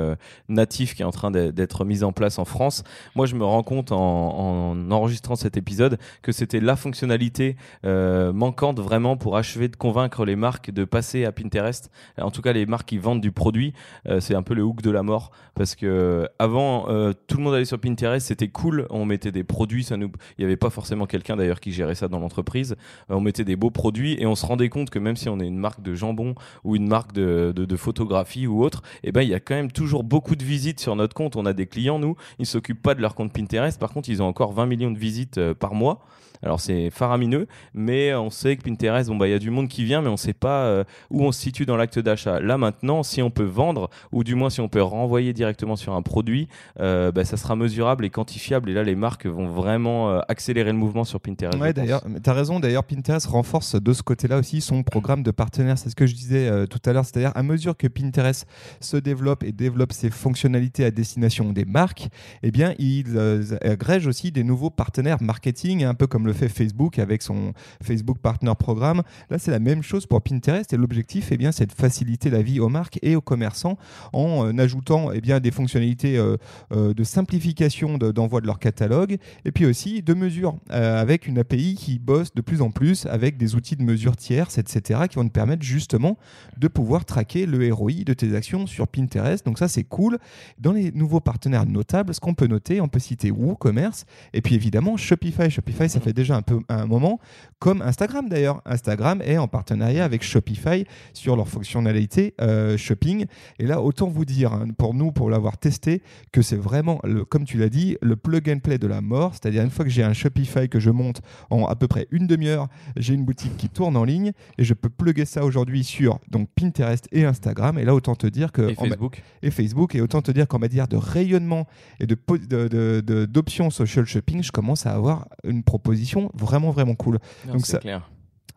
natif 0.48 0.96
qui 0.96 1.02
est 1.02 1.06
en 1.06 1.12
train 1.12 1.32
d'être 1.32 1.86
mis 1.86 2.04
en 2.04 2.12
place 2.12 2.40
en 2.40 2.46
France. 2.46 2.84
Moi, 3.16 3.26
je 3.26 3.36
me 3.36 3.44
rends 3.44 3.64
compte 3.64 3.92
en, 3.92 4.00
en 4.00 4.92
enregistrant 4.92 5.36
cet 5.36 5.58
épisode 5.58 5.98
que 6.22 6.32
c'était 6.32 6.60
la 6.60 6.76
fonctionnalité 6.76 7.56
manquante 7.84 8.80
vraiment 8.80 9.18
pour 9.18 9.38
achever 9.38 9.68
de 9.68 9.76
convaincre 9.76 10.26
les 10.26 10.36
marques 10.36 10.72
de 10.72 10.84
passer 10.86 11.26
à 11.26 11.32
Pinterest. 11.32 11.90
En 12.20 12.32
tout 12.32 12.42
cas, 12.42 12.54
les 12.54 12.66
marques 12.66 12.90
qui 12.90 12.98
vendent 12.98 13.22
du 13.22 13.32
produit, 13.32 13.74
c'est 14.20 14.36
un 14.36 14.44
peu 14.44 14.54
le 14.54 14.64
hook 14.64 14.82
de 14.82 14.92
la 14.92 15.04
mort 15.04 15.32
parce 15.56 15.76
que 15.76 16.28
avant, 16.40 16.86
tout 17.28 17.38
le 17.38 17.44
monde 17.44 17.54
allait 17.54 17.66
sur 17.66 17.80
Pinterest, 17.80 18.26
c'était 18.26 18.50
cool. 18.50 18.88
On 18.90 19.06
mettait 19.06 19.32
des 19.32 19.44
produits, 19.44 19.84
ça 19.84 19.98
nous, 19.98 20.12
il 20.38 20.42
n'y 20.42 20.46
avait 20.46 20.58
pas 20.58 20.70
forcément 20.70 21.06
quelqu'un 21.06 21.36
d'ailleurs 21.36 21.60
qui 21.60 21.72
gérait 21.72 21.96
ça 21.96 22.08
dans 22.08 22.20
l'entreprise. 22.20 22.76
Euh, 23.10 23.16
on 23.16 23.22
mettait 23.22 23.44
des 23.44 23.56
beaux 23.56 23.72
produits 23.72 24.16
et 24.20 24.26
on 24.26 24.36
se 24.36 24.46
rendait 24.46 24.70
compte 24.70 24.90
que 24.90 25.00
même 25.00 25.16
si 25.16 25.30
on 25.30 25.40
est 25.40 25.48
une 25.48 25.58
marque 25.58 25.82
de 25.82 25.96
jambon 25.96 26.36
ou 26.64 26.76
une 26.76 26.88
marque 26.88 27.14
de, 27.14 27.69
photographie 27.78 28.48
ou 28.48 28.64
autre, 28.64 28.82
eh 29.04 29.12
ben 29.12 29.22
il 29.22 29.30
y 29.30 29.34
a 29.34 29.40
quand 29.40 29.56
même 29.56 29.72
toujours 29.72 30.04
beaucoup 30.04 30.36
de 30.36 30.44
visites 30.44 30.80
sur 30.80 30.96
notre 30.96 31.14
compte. 31.14 31.36
On 31.36 31.46
a 31.46 31.54
des 31.54 31.68
clients, 31.68 32.00
nous, 32.00 32.16
ils 32.40 32.46
s'occupent 32.46 32.82
pas 32.82 32.96
de 32.96 33.02
leur 33.02 33.16
compte 33.16 33.34
Pinterest. 33.34 33.80
Par 33.80 33.92
contre, 33.92 34.10
ils 34.10 34.22
ont 34.22 34.28
encore 34.28 34.54
20 34.54 34.66
millions 34.66 34.92
de 34.92 35.00
visites 35.00 35.38
euh, 35.38 35.54
par 35.54 35.74
mois. 35.74 36.06
Alors 36.42 36.62
c'est 36.62 36.90
faramineux, 36.90 37.48
mais 37.74 38.14
on 38.14 38.30
sait 38.30 38.56
que 38.56 38.64
Pinterest, 38.64 39.10
bon 39.10 39.18
bah 39.18 39.28
il 39.28 39.32
y 39.32 39.34
a 39.34 39.40
du 39.40 39.50
monde 39.50 39.68
qui 39.68 39.84
vient, 39.84 40.02
mais 40.02 40.08
on 40.08 40.14
ne 40.14 40.18
sait 40.18 40.34
pas 40.34 40.64
euh, 40.64 40.84
où 41.10 41.24
on 41.24 41.32
se 41.34 41.42
situe 41.42 41.66
dans 41.66 41.76
l'acte 41.76 42.00
d'achat. 42.00 42.40
Là 42.40 42.58
maintenant, 42.58 43.04
si 43.04 43.22
on 43.22 43.30
peut 43.30 43.44
vendre, 43.44 43.90
ou 44.14 44.24
du 44.24 44.36
moins 44.36 44.50
si 44.50 44.62
on 44.62 44.70
peut 44.70 44.82
renvoyer 44.82 45.34
directement 45.34 45.76
sur 45.76 45.94
un 45.94 46.02
produit, 46.02 46.48
euh, 46.80 47.12
bah, 47.12 47.26
ça 47.26 47.36
sera 47.36 47.58
mesurable 47.58 48.06
et 48.06 48.10
quantifiable. 48.10 48.70
Et 48.70 48.74
là, 48.74 48.84
les 48.84 48.96
marques 48.96 49.26
vont 49.26 49.48
vraiment 49.48 50.12
euh, 50.12 50.20
accélérer 50.30 50.72
le 50.72 50.78
mouvement 50.78 51.04
sur 51.04 51.20
Pinterest. 51.20 51.60
Ouais, 51.60 51.74
d'ailleurs, 51.74 52.04
tu 52.24 52.30
as 52.30 52.34
raison. 52.34 52.62
D'ailleurs, 52.62 52.86
Pinterest 52.86 53.28
renforce 53.28 53.76
de 53.76 53.94
ce 53.94 54.02
côté-là 54.02 54.38
aussi 54.38 54.62
son 54.62 54.84
programme 54.84 55.24
de 55.24 55.32
partenaires. 55.32 55.78
C'est 55.78 55.90
ce 55.90 55.96
que 55.96 56.06
je 56.06 56.16
disais 56.16 56.68
tout 56.68 56.80
à 56.86 56.94
l'heure. 56.94 57.04
C'est-à-dire, 57.04 57.32
à 57.36 57.44
mesure 57.44 57.76
que 57.76 57.88
Pinterest 57.88 58.48
se 58.80 58.96
développe 58.96 59.44
et 59.44 59.52
développe 59.52 59.92
ses 59.92 60.10
fonctionnalités 60.10 60.86
à 60.86 60.92
destination 60.92 61.52
des 61.52 61.66
marques, 61.66 62.08
eh 62.44 62.52
bien, 62.52 62.74
il 62.80 63.20
agrège 63.62 64.08
aussi 64.08 64.32
des 64.32 64.44
nouveaux 64.44 64.70
partenaires 64.70 65.18
marketing, 65.22 65.84
un 65.84 65.94
peu 65.94 66.08
comme 66.08 66.26
le 66.26 66.29
fait 66.34 66.50
Facebook 66.50 67.00
avec 67.00 67.22
son 67.22 67.54
Facebook 67.84 68.20
Partner 68.20 68.54
Programme. 68.58 69.04
Là, 69.30 69.38
c'est 69.38 69.52
la 69.52 69.60
même 69.60 69.84
chose 69.84 70.06
pour 70.06 70.22
Pinterest 70.22 70.72
et 70.74 70.78
l'objectif, 70.78 71.32
eh 71.32 71.38
bien, 71.38 71.52
c'est 71.52 71.66
de 71.66 71.72
faciliter 71.72 72.30
la 72.30 72.42
vie 72.42 72.60
aux 72.60 72.70
marques 72.70 73.00
et 73.02 73.16
aux 73.16 73.22
commerçants 73.22 73.78
en 74.14 74.48
euh, 74.48 74.58
ajoutant 74.60 75.12
eh 75.12 75.22
bien, 75.22 75.40
des 75.40 75.52
fonctionnalités 75.52 76.18
euh, 76.18 76.38
euh, 76.72 76.94
de 76.94 77.04
simplification 77.04 77.98
d'envoi 77.98 78.42
de, 78.42 78.48
leur 78.48 78.60
catalogue 78.60 79.18
et 79.46 79.52
puis 79.52 79.66
aussi 79.66 80.02
de 80.02 80.14
mesure 80.14 80.56
avec 80.70 81.28
une 81.28 81.38
API 81.38 81.76
qui 81.76 82.00
bosse 82.00 82.34
de 82.34 82.42
plus 82.42 82.62
en 82.62 82.72
plus 82.72 83.06
avec 83.06 83.38
des 83.38 83.56
outils 83.56 83.76
de 83.76 83.84
mesure 83.84 84.16
tierces, 84.16 84.58
etc., 84.58 85.02
qui 85.10 85.16
vont 85.16 85.28
te 85.28 85.32
permettre 85.32 85.64
justement 85.64 86.18
de 86.58 86.68
pouvoir 86.68 87.06
traquer 87.06 87.46
le 87.46 87.74
ROI 87.74 88.04
de 88.06 88.14
tes 88.14 88.36
actions 88.36 88.68
sur 88.68 88.88
Pinterest. 88.88 89.46
Donc 89.46 89.60
ça, 89.60 89.68
c'est 89.68 89.84
cool. 89.84 90.18
Dans 90.60 90.72
les 90.72 90.92
nouveaux 90.92 91.20
partenaires 91.20 91.66
notables, 91.66 92.14
ce 92.14 92.20
qu'on 92.20 92.34
peut 92.34 92.48
noter, 92.48 92.82
on 92.82 92.88
peut 92.88 93.00
citer 93.00 93.32
WooCommerce 93.32 94.06
et 94.34 94.42
puis 94.42 94.56
évidemment 94.56 94.98
Shopify. 94.98 95.50
Shopify, 95.50 95.90
ça 95.90 96.00
fait 96.00 96.14
déjà 96.20 96.36
un 96.36 96.42
peu 96.42 96.60
un 96.70 96.86
moment, 96.86 97.20
comme 97.60 97.82
Instagram 97.82 98.30
d'ailleurs. 98.30 98.62
Instagram 98.66 99.22
est 99.24 99.38
en 99.38 99.48
partenariat 99.48 100.04
avec 100.04 100.24
Shopify 100.24 100.86
sur 101.14 101.36
leur 101.36 101.48
fonctionnalité 101.48 102.34
euh, 102.42 102.78
shopping. 102.78 103.26
Et 103.58 103.66
là, 103.66 103.82
autant 103.82 104.08
vous 104.08 104.26
dire, 104.26 104.54
hein, 104.54 104.68
pour 104.78 104.94
nous, 104.94 105.12
pour 105.12 105.30
l'avoir 105.30 105.58
testé, 105.58 106.02
que 106.32 106.42
c'est 106.42 106.58
vraiment, 106.58 107.00
le, 107.04 107.26
comme 107.26 107.46
tu 107.46 107.58
l'as 107.58 107.70
dit, 107.70 107.98
le 108.02 108.16
plug 108.16 108.50
and 108.50 108.60
play 108.60 108.78
de 108.78 108.88
la 108.88 109.02
mort. 109.02 109.34
C'est-à-dire, 109.34 109.64
une 109.64 109.70
fois 109.70 109.86
que 109.86 109.92
j'ai 109.92 110.04
un 110.04 110.14
Shopify 110.14 110.68
que 110.68 110.80
je 110.80 110.90
monte 110.90 111.22
en 111.50 111.66
à 111.66 111.76
peu 111.76 111.88
près 111.88 112.08
une 112.12 112.28
demi-heure, 112.28 112.68
j'ai 112.98 113.14
une 113.14 113.26
boutique 113.26 113.56
qui 113.58 113.70
tourne 113.70 113.96
en 113.96 114.04
ligne 114.04 114.32
et 114.58 114.64
je 114.64 114.74
peux 114.74 114.90
plugger 114.90 115.26
ça 115.26 115.46
aujourd'hui 115.46 115.84
sur 115.84 116.20
donc 116.30 116.50
Pinterest 116.56 117.08
et 117.12 117.26
Instagram. 117.26 117.78
Et 117.80 117.86
là, 117.86 117.96
autant 117.96 118.16
te 118.16 118.28
dire 118.28 118.52
que. 118.52 118.70
Et 118.70 118.76
Facebook. 118.76 119.24
Et 119.42 119.52
Facebook. 119.52 119.96
Et 119.96 120.02
autant 120.02 120.22
te 120.22 120.32
dire 120.32 120.48
qu'en 120.48 120.60
matière 120.60 120.88
de 120.88 120.98
rayonnement 120.98 121.68
et 122.00 122.08
de, 122.08 123.26
d'options 123.26 123.70
social 123.70 124.06
shopping, 124.06 124.44
je 124.44 124.52
commence 124.52 124.86
à 124.86 124.94
avoir 124.94 125.28
une 125.44 125.64
proposition 125.64 126.09
vraiment, 126.34 126.72
vraiment 126.72 126.96
cool. 126.96 127.20
Donc, 127.48 127.66
ça, 127.66 127.80
clair. 127.80 128.10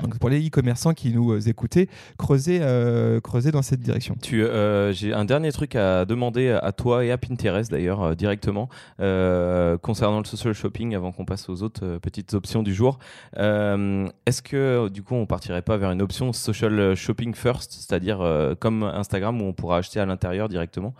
Donc 0.02 0.18
pour 0.18 0.30
les 0.30 0.46
e-commerçants 0.46 0.94
qui 0.94 1.12
nous 1.12 1.32
euh, 1.32 1.40
écoutaient, 1.40 1.88
creuser, 2.18 2.58
euh, 2.62 3.20
creuser 3.20 3.50
dans 3.52 3.62
cette 3.62 3.80
direction. 3.80 4.16
Tu, 4.20 4.42
euh, 4.42 4.92
j'ai 4.92 5.12
un 5.12 5.24
dernier 5.24 5.52
truc 5.52 5.76
à 5.76 6.04
demander 6.04 6.50
à 6.50 6.72
toi 6.72 7.04
et 7.04 7.12
à 7.12 7.18
Pinterest 7.18 7.70
d'ailleurs 7.70 8.16
directement 8.16 8.68
concernant 8.98 10.18
le 10.18 10.24
social 10.24 10.54
shopping 10.54 10.94
avant 10.94 11.12
qu'on 11.12 11.24
passe 11.24 11.48
aux 11.48 11.62
autres 11.62 11.98
petites 11.98 12.34
options 12.34 12.62
du 12.62 12.74
jour. 12.74 12.98
Est-ce 13.36 14.42
que 14.42 14.88
du 14.88 15.02
coup 15.02 15.14
on 15.14 15.26
partirait 15.26 15.62
pas 15.62 15.76
vers 15.76 15.90
une 15.90 16.02
option 16.02 16.32
social 16.32 16.94
shopping 16.94 17.34
first, 17.34 17.72
c'est-à-dire 17.72 18.54
comme 18.58 18.82
Instagram 18.82 19.40
où 19.40 19.44
on 19.44 19.52
pourra 19.52 19.78
acheter 19.78 20.00
à 20.00 20.06
l'intérieur 20.06 20.48
directement? 20.48 20.94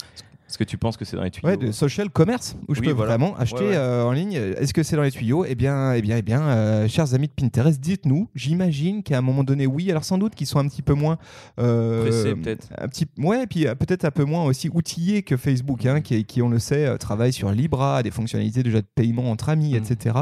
Est-ce 0.53 0.59
que 0.59 0.65
tu 0.65 0.77
penses 0.77 0.99
que 0.99 1.07
c'est 1.07 1.17
dans 1.17 1.23
les 1.23 1.31
tuyaux 1.31 1.49
Ouais, 1.49 1.57
de 1.57 1.73
social 1.73 2.11
commerce, 2.11 2.57
où 2.69 2.75
je 2.75 2.83
peux 2.83 2.91
vraiment 2.91 3.35
acheter 3.39 3.75
euh, 3.75 4.05
en 4.05 4.13
ligne. 4.13 4.35
Est-ce 4.35 4.75
que 4.75 4.83
c'est 4.83 4.97
dans 4.97 5.03
les 5.03 5.11
tuyaux? 5.11 5.47
Eh 5.47 5.55
bien, 5.55 5.95
eh 5.95 6.03
bien, 6.03 6.19
eh 6.19 6.23
bien 6.23 6.43
euh, 6.43 6.89
chers 6.89 7.15
amis 7.15 7.29
de 7.29 7.33
Pinterest, 7.33 7.81
dites-nous. 7.81 8.29
J'imagine 8.35 9.03
qu'à 9.03 9.17
un 9.17 9.23
moment 9.23 9.45
donné, 9.45 9.67
oui. 9.67 9.91
Alors 9.91 10.05
sans 10.05 10.19
doute 10.19 10.35
qu'ils 10.35 10.47
sont 10.47 10.59
un 10.59 10.69
petit 10.69 10.83
peu 10.83 10.93
moins... 10.93 11.17
Euh, 11.59 12.03
Pressés, 12.03 12.35
peut-être. 12.35 12.69
Un 12.77 12.87
petit... 12.89 13.07
Ouais, 13.17 13.45
et 13.45 13.47
puis 13.47 13.65
peut-être 13.65 14.05
un 14.05 14.11
peu 14.11 14.25
moins 14.25 14.45
aussi 14.45 14.69
outillés 14.69 15.23
que 15.23 15.39
Facebook, 15.39 15.87
hein, 15.87 16.03
qui, 16.03 16.23
qui, 16.27 16.43
on 16.43 16.51
le 16.51 16.59
sait, 16.59 16.99
travaille 16.99 17.33
sur 17.33 17.51
Libra, 17.51 18.03
des 18.03 18.11
fonctionnalités 18.11 18.63
déjà 18.63 18.83
de 18.83 18.87
paiement 18.95 19.31
entre 19.31 19.49
amis, 19.49 19.73
mm. 19.73 19.77
etc. 19.77 20.17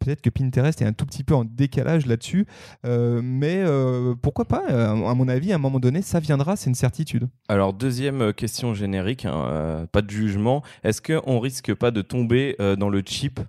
Peut-être 0.00 0.20
que 0.20 0.30
Pinterest 0.30 0.82
est 0.82 0.86
un 0.86 0.94
tout 0.94 1.06
petit 1.06 1.22
peu 1.22 1.36
en 1.36 1.44
décalage 1.44 2.06
là-dessus. 2.06 2.44
mais 2.84 3.64
pourquoi 4.20 4.46
pas? 4.46 4.64
À 4.66 5.14
mon 5.14 5.28
avis, 5.28 5.52
à 5.52 5.54
un 5.54 5.58
moment 5.58 5.78
donné, 5.78 6.02
ça 6.02 6.18
viendra, 6.18 6.56
c'est 6.56 6.70
une 6.70 6.74
certitude. 6.74 7.28
Alors, 7.48 7.72
deuxième 7.72 8.32
question 8.32 8.74
générique. 8.74 9.24
Hein, 9.24 9.46
euh, 9.48 9.75
pas 9.84 10.02
de 10.02 10.10
jugement. 10.10 10.62
Est-ce 10.82 11.02
qu'on 11.02 11.38
risque 11.38 11.74
pas 11.74 11.90
de 11.90 12.02
tomber 12.02 12.56
euh, 12.60 12.76
dans 12.76 12.88
le 12.88 13.02
cheap 13.04 13.40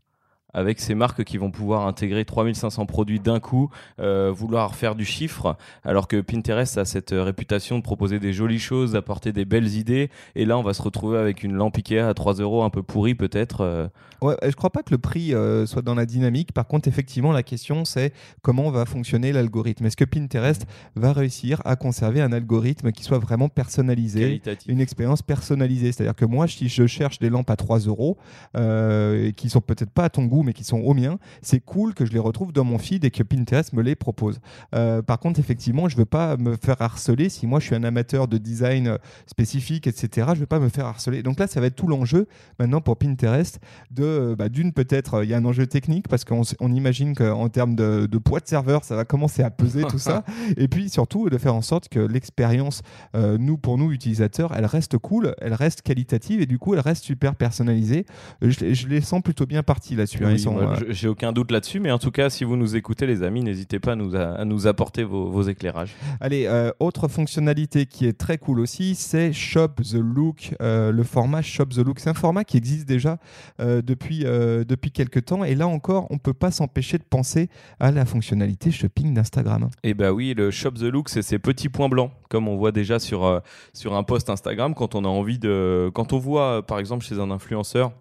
avec 0.53 0.79
ces 0.79 0.95
marques 0.95 1.23
qui 1.23 1.37
vont 1.37 1.51
pouvoir 1.51 1.87
intégrer 1.87 2.25
3500 2.25 2.85
produits 2.85 3.19
d'un 3.19 3.39
coup, 3.39 3.69
euh, 3.99 4.31
vouloir 4.31 4.75
faire 4.75 4.95
du 4.95 5.05
chiffre, 5.05 5.55
alors 5.83 6.07
que 6.07 6.21
Pinterest 6.21 6.77
a 6.77 6.85
cette 6.85 7.11
réputation 7.11 7.77
de 7.77 7.83
proposer 7.83 8.19
des 8.19 8.33
jolies 8.33 8.59
choses, 8.59 8.93
d'apporter 8.93 9.31
des 9.31 9.45
belles 9.45 9.75
idées, 9.75 10.09
et 10.35 10.45
là 10.45 10.57
on 10.57 10.63
va 10.63 10.73
se 10.73 10.81
retrouver 10.81 11.17
avec 11.17 11.43
une 11.43 11.53
lampe 11.53 11.77
Ikea 11.77 11.99
à 11.99 12.13
3 12.13 12.35
euros 12.35 12.63
un 12.63 12.69
peu 12.69 12.83
pourrie 12.83 13.15
peut-être. 13.15 13.89
Ouais, 14.21 14.35
je 14.43 14.55
crois 14.55 14.71
pas 14.71 14.83
que 14.83 14.91
le 14.91 14.97
prix 14.97 15.33
soit 15.65 15.81
dans 15.81 15.95
la 15.95 16.05
dynamique. 16.05 16.51
Par 16.51 16.67
contre, 16.67 16.87
effectivement, 16.87 17.31
la 17.31 17.43
question 17.43 17.85
c'est 17.85 18.13
comment 18.41 18.69
va 18.71 18.85
fonctionner 18.85 19.31
l'algorithme? 19.31 19.85
Est-ce 19.85 19.97
que 19.97 20.05
Pinterest 20.05 20.65
va 20.95 21.13
réussir 21.13 21.61
à 21.65 21.75
conserver 21.75 22.21
un 22.21 22.31
algorithme 22.31 22.91
qui 22.91 23.03
soit 23.03 23.19
vraiment 23.19 23.49
personnalisé, 23.49 24.41
une 24.67 24.79
expérience 24.79 25.21
personnalisée 25.21 25.91
C'est-à-dire 25.91 26.15
que 26.15 26.25
moi, 26.25 26.47
si 26.47 26.69
je 26.69 26.87
cherche 26.87 27.19
des 27.19 27.29
lampes 27.29 27.49
à 27.49 27.55
3 27.55 27.79
euros, 27.79 28.17
euh, 28.55 29.31
qui 29.31 29.49
sont 29.49 29.61
peut-être 29.61 29.91
pas 29.91 30.05
à 30.05 30.09
ton 30.09 30.25
goût, 30.25 30.43
mais 30.47 30.53
qui 30.53 30.63
sont 30.63 30.79
aux 30.79 30.93
miens, 30.93 31.19
c'est 31.41 31.59
cool 31.59 31.93
que 31.93 32.05
je 32.05 32.11
les 32.11 32.19
retrouve 32.19 32.51
dans 32.51 32.63
mon 32.63 32.79
feed 32.79 33.05
et 33.05 33.11
que 33.11 33.21
Pinterest 33.21 33.73
me 33.73 33.83
les 33.83 33.95
propose. 33.95 34.39
Euh, 34.73 35.01
par 35.01 35.19
contre, 35.19 35.39
effectivement, 35.39 35.87
je 35.87 35.95
ne 35.95 35.99
veux 35.99 36.05
pas 36.05 36.37
me 36.37 36.55
faire 36.55 36.81
harceler 36.81 37.29
si 37.29 37.45
moi 37.45 37.59
je 37.59 37.65
suis 37.65 37.75
un 37.75 37.83
amateur 37.83 38.27
de 38.27 38.37
design 38.37 38.97
spécifique, 39.27 39.87
etc. 39.87 40.27
Je 40.29 40.35
ne 40.35 40.39
veux 40.39 40.45
pas 40.45 40.59
me 40.59 40.69
faire 40.69 40.85
harceler. 40.85 41.21
Donc 41.21 41.39
là, 41.39 41.47
ça 41.47 41.61
va 41.61 41.67
être 41.67 41.75
tout 41.75 41.87
l'enjeu 41.87 42.27
maintenant 42.59 42.81
pour 42.81 42.97
Pinterest 42.97 43.59
de 43.91 44.35
bah, 44.37 44.49
d'une 44.49 44.73
peut-être 44.73 45.23
il 45.23 45.29
y 45.29 45.33
a 45.33 45.37
un 45.37 45.45
enjeu 45.45 45.67
technique 45.67 46.07
parce 46.07 46.23
qu'on 46.23 46.41
on 46.59 46.73
imagine 46.73 47.13
qu'en 47.13 47.49
termes 47.49 47.75
de, 47.75 48.07
poids 48.17 48.39
de 48.39 48.47
serveur, 48.47 48.83
ça 48.83 48.95
va 48.95 49.05
commencer 49.05 49.43
à 49.43 49.51
peser 49.51 49.83
tout 49.83 49.99
ça. 49.99 50.23
Et 50.57 50.67
puis 50.67 50.89
surtout 50.89 51.29
de 51.29 51.37
faire 51.37 51.55
en 51.55 51.61
sorte 51.61 51.89
que 51.89 51.99
l'expérience, 51.99 52.81
euh, 53.15 53.37
nous 53.37 53.57
pour 53.57 53.77
nous 53.77 53.91
utilisateurs, 53.91 54.53
elle 54.55 54.65
reste 54.65 54.97
cool, 54.97 55.35
elle 55.39 55.53
reste 55.53 55.81
qualitative 55.81 56.41
et 56.41 56.45
du 56.45 56.57
coup 56.57 56.73
elle 56.73 56.79
reste 56.79 57.03
super 57.03 57.35
personnalisée. 57.35 58.05
Je, 58.41 58.87
les 58.87 59.01
sens 59.01 59.21
plutôt 59.21 59.45
bien 59.45 59.63
partis 59.63 59.95
là-dessus. 59.95 60.23
Euh, 60.27 60.75
j'ai 60.89 61.07
aucun 61.07 61.31
doute 61.31 61.51
là-dessus, 61.51 61.79
mais 61.79 61.91
en 61.91 61.99
tout 61.99 62.11
cas, 62.11 62.29
si 62.29 62.43
vous 62.43 62.55
nous 62.55 62.75
écoutez, 62.75 63.05
les 63.05 63.23
amis, 63.23 63.41
n'hésitez 63.41 63.79
pas 63.79 63.93
à 63.93 63.95
nous, 63.95 64.15
à 64.15 64.45
nous 64.45 64.67
apporter 64.67 65.03
vos, 65.03 65.41
éclairages. 65.43 65.95
Allez, 66.19 66.45
euh, 66.47 66.71
autre 66.79 67.07
fonctionnalité 67.07 67.85
qui 67.85 68.05
est 68.05 68.17
très 68.17 68.37
cool 68.37 68.59
aussi, 68.59 68.95
c'est 68.95 69.33
Shop 69.33 69.69
the 69.81 69.93
Look, 69.93 70.55
le 70.59 71.03
format 71.03 71.41
Shop 71.41 71.65
the 71.65 71.77
Look. 71.77 71.99
C'est 71.99 72.09
un 72.09 72.13
format 72.13 72.43
qui 72.43 72.57
existe 72.57 72.87
déjà 72.87 73.17
depuis, 73.59 74.19
depuis 74.23 74.91
quelques 74.91 75.25
temps 75.25 75.43
et 75.43 75.55
là 75.55 75.67
encore, 75.67 76.07
on 76.09 76.17
peut 76.17 76.33
pas 76.33 76.51
s'empêcher 76.51 76.97
de 76.97 77.03
penser 77.03 77.49
à 77.79 77.91
la 77.91 78.05
fonctionnalité 78.05 78.71
shopping 78.71 79.13
d'Instagram. 79.13 79.69
Et 79.83 79.89
eh 79.89 79.93
bah 79.93 80.11
oui, 80.11 80.33
le 80.35 80.51
Shop 80.51 80.71
the 80.71 80.83
Look, 80.83 81.09
c'est 81.09 81.21
ces 81.21 81.39
petits 81.39 81.69
points 81.69 81.89
blancs, 81.89 82.11
comme 82.29 82.47
on 82.47 82.57
voit 82.57 82.71
déjà 82.71 82.99
sur, 82.99 83.25
euh, 83.25 83.39
sur 83.73 83.95
un 83.95 84.03
post 84.03 84.29
Instagram 84.29 84.73
quand 84.73 84.95
on 84.95 85.05
a 85.05 85.07
envie 85.07 85.39
de. 85.39 85.89
Quand 85.93 86.13
on 86.13 86.17
voit, 86.17 86.57
euh, 86.57 86.61
par 86.61 86.79
exemple, 86.79 87.05
chez 87.05 87.19
un 87.19 87.31
influenceur, 87.31 87.91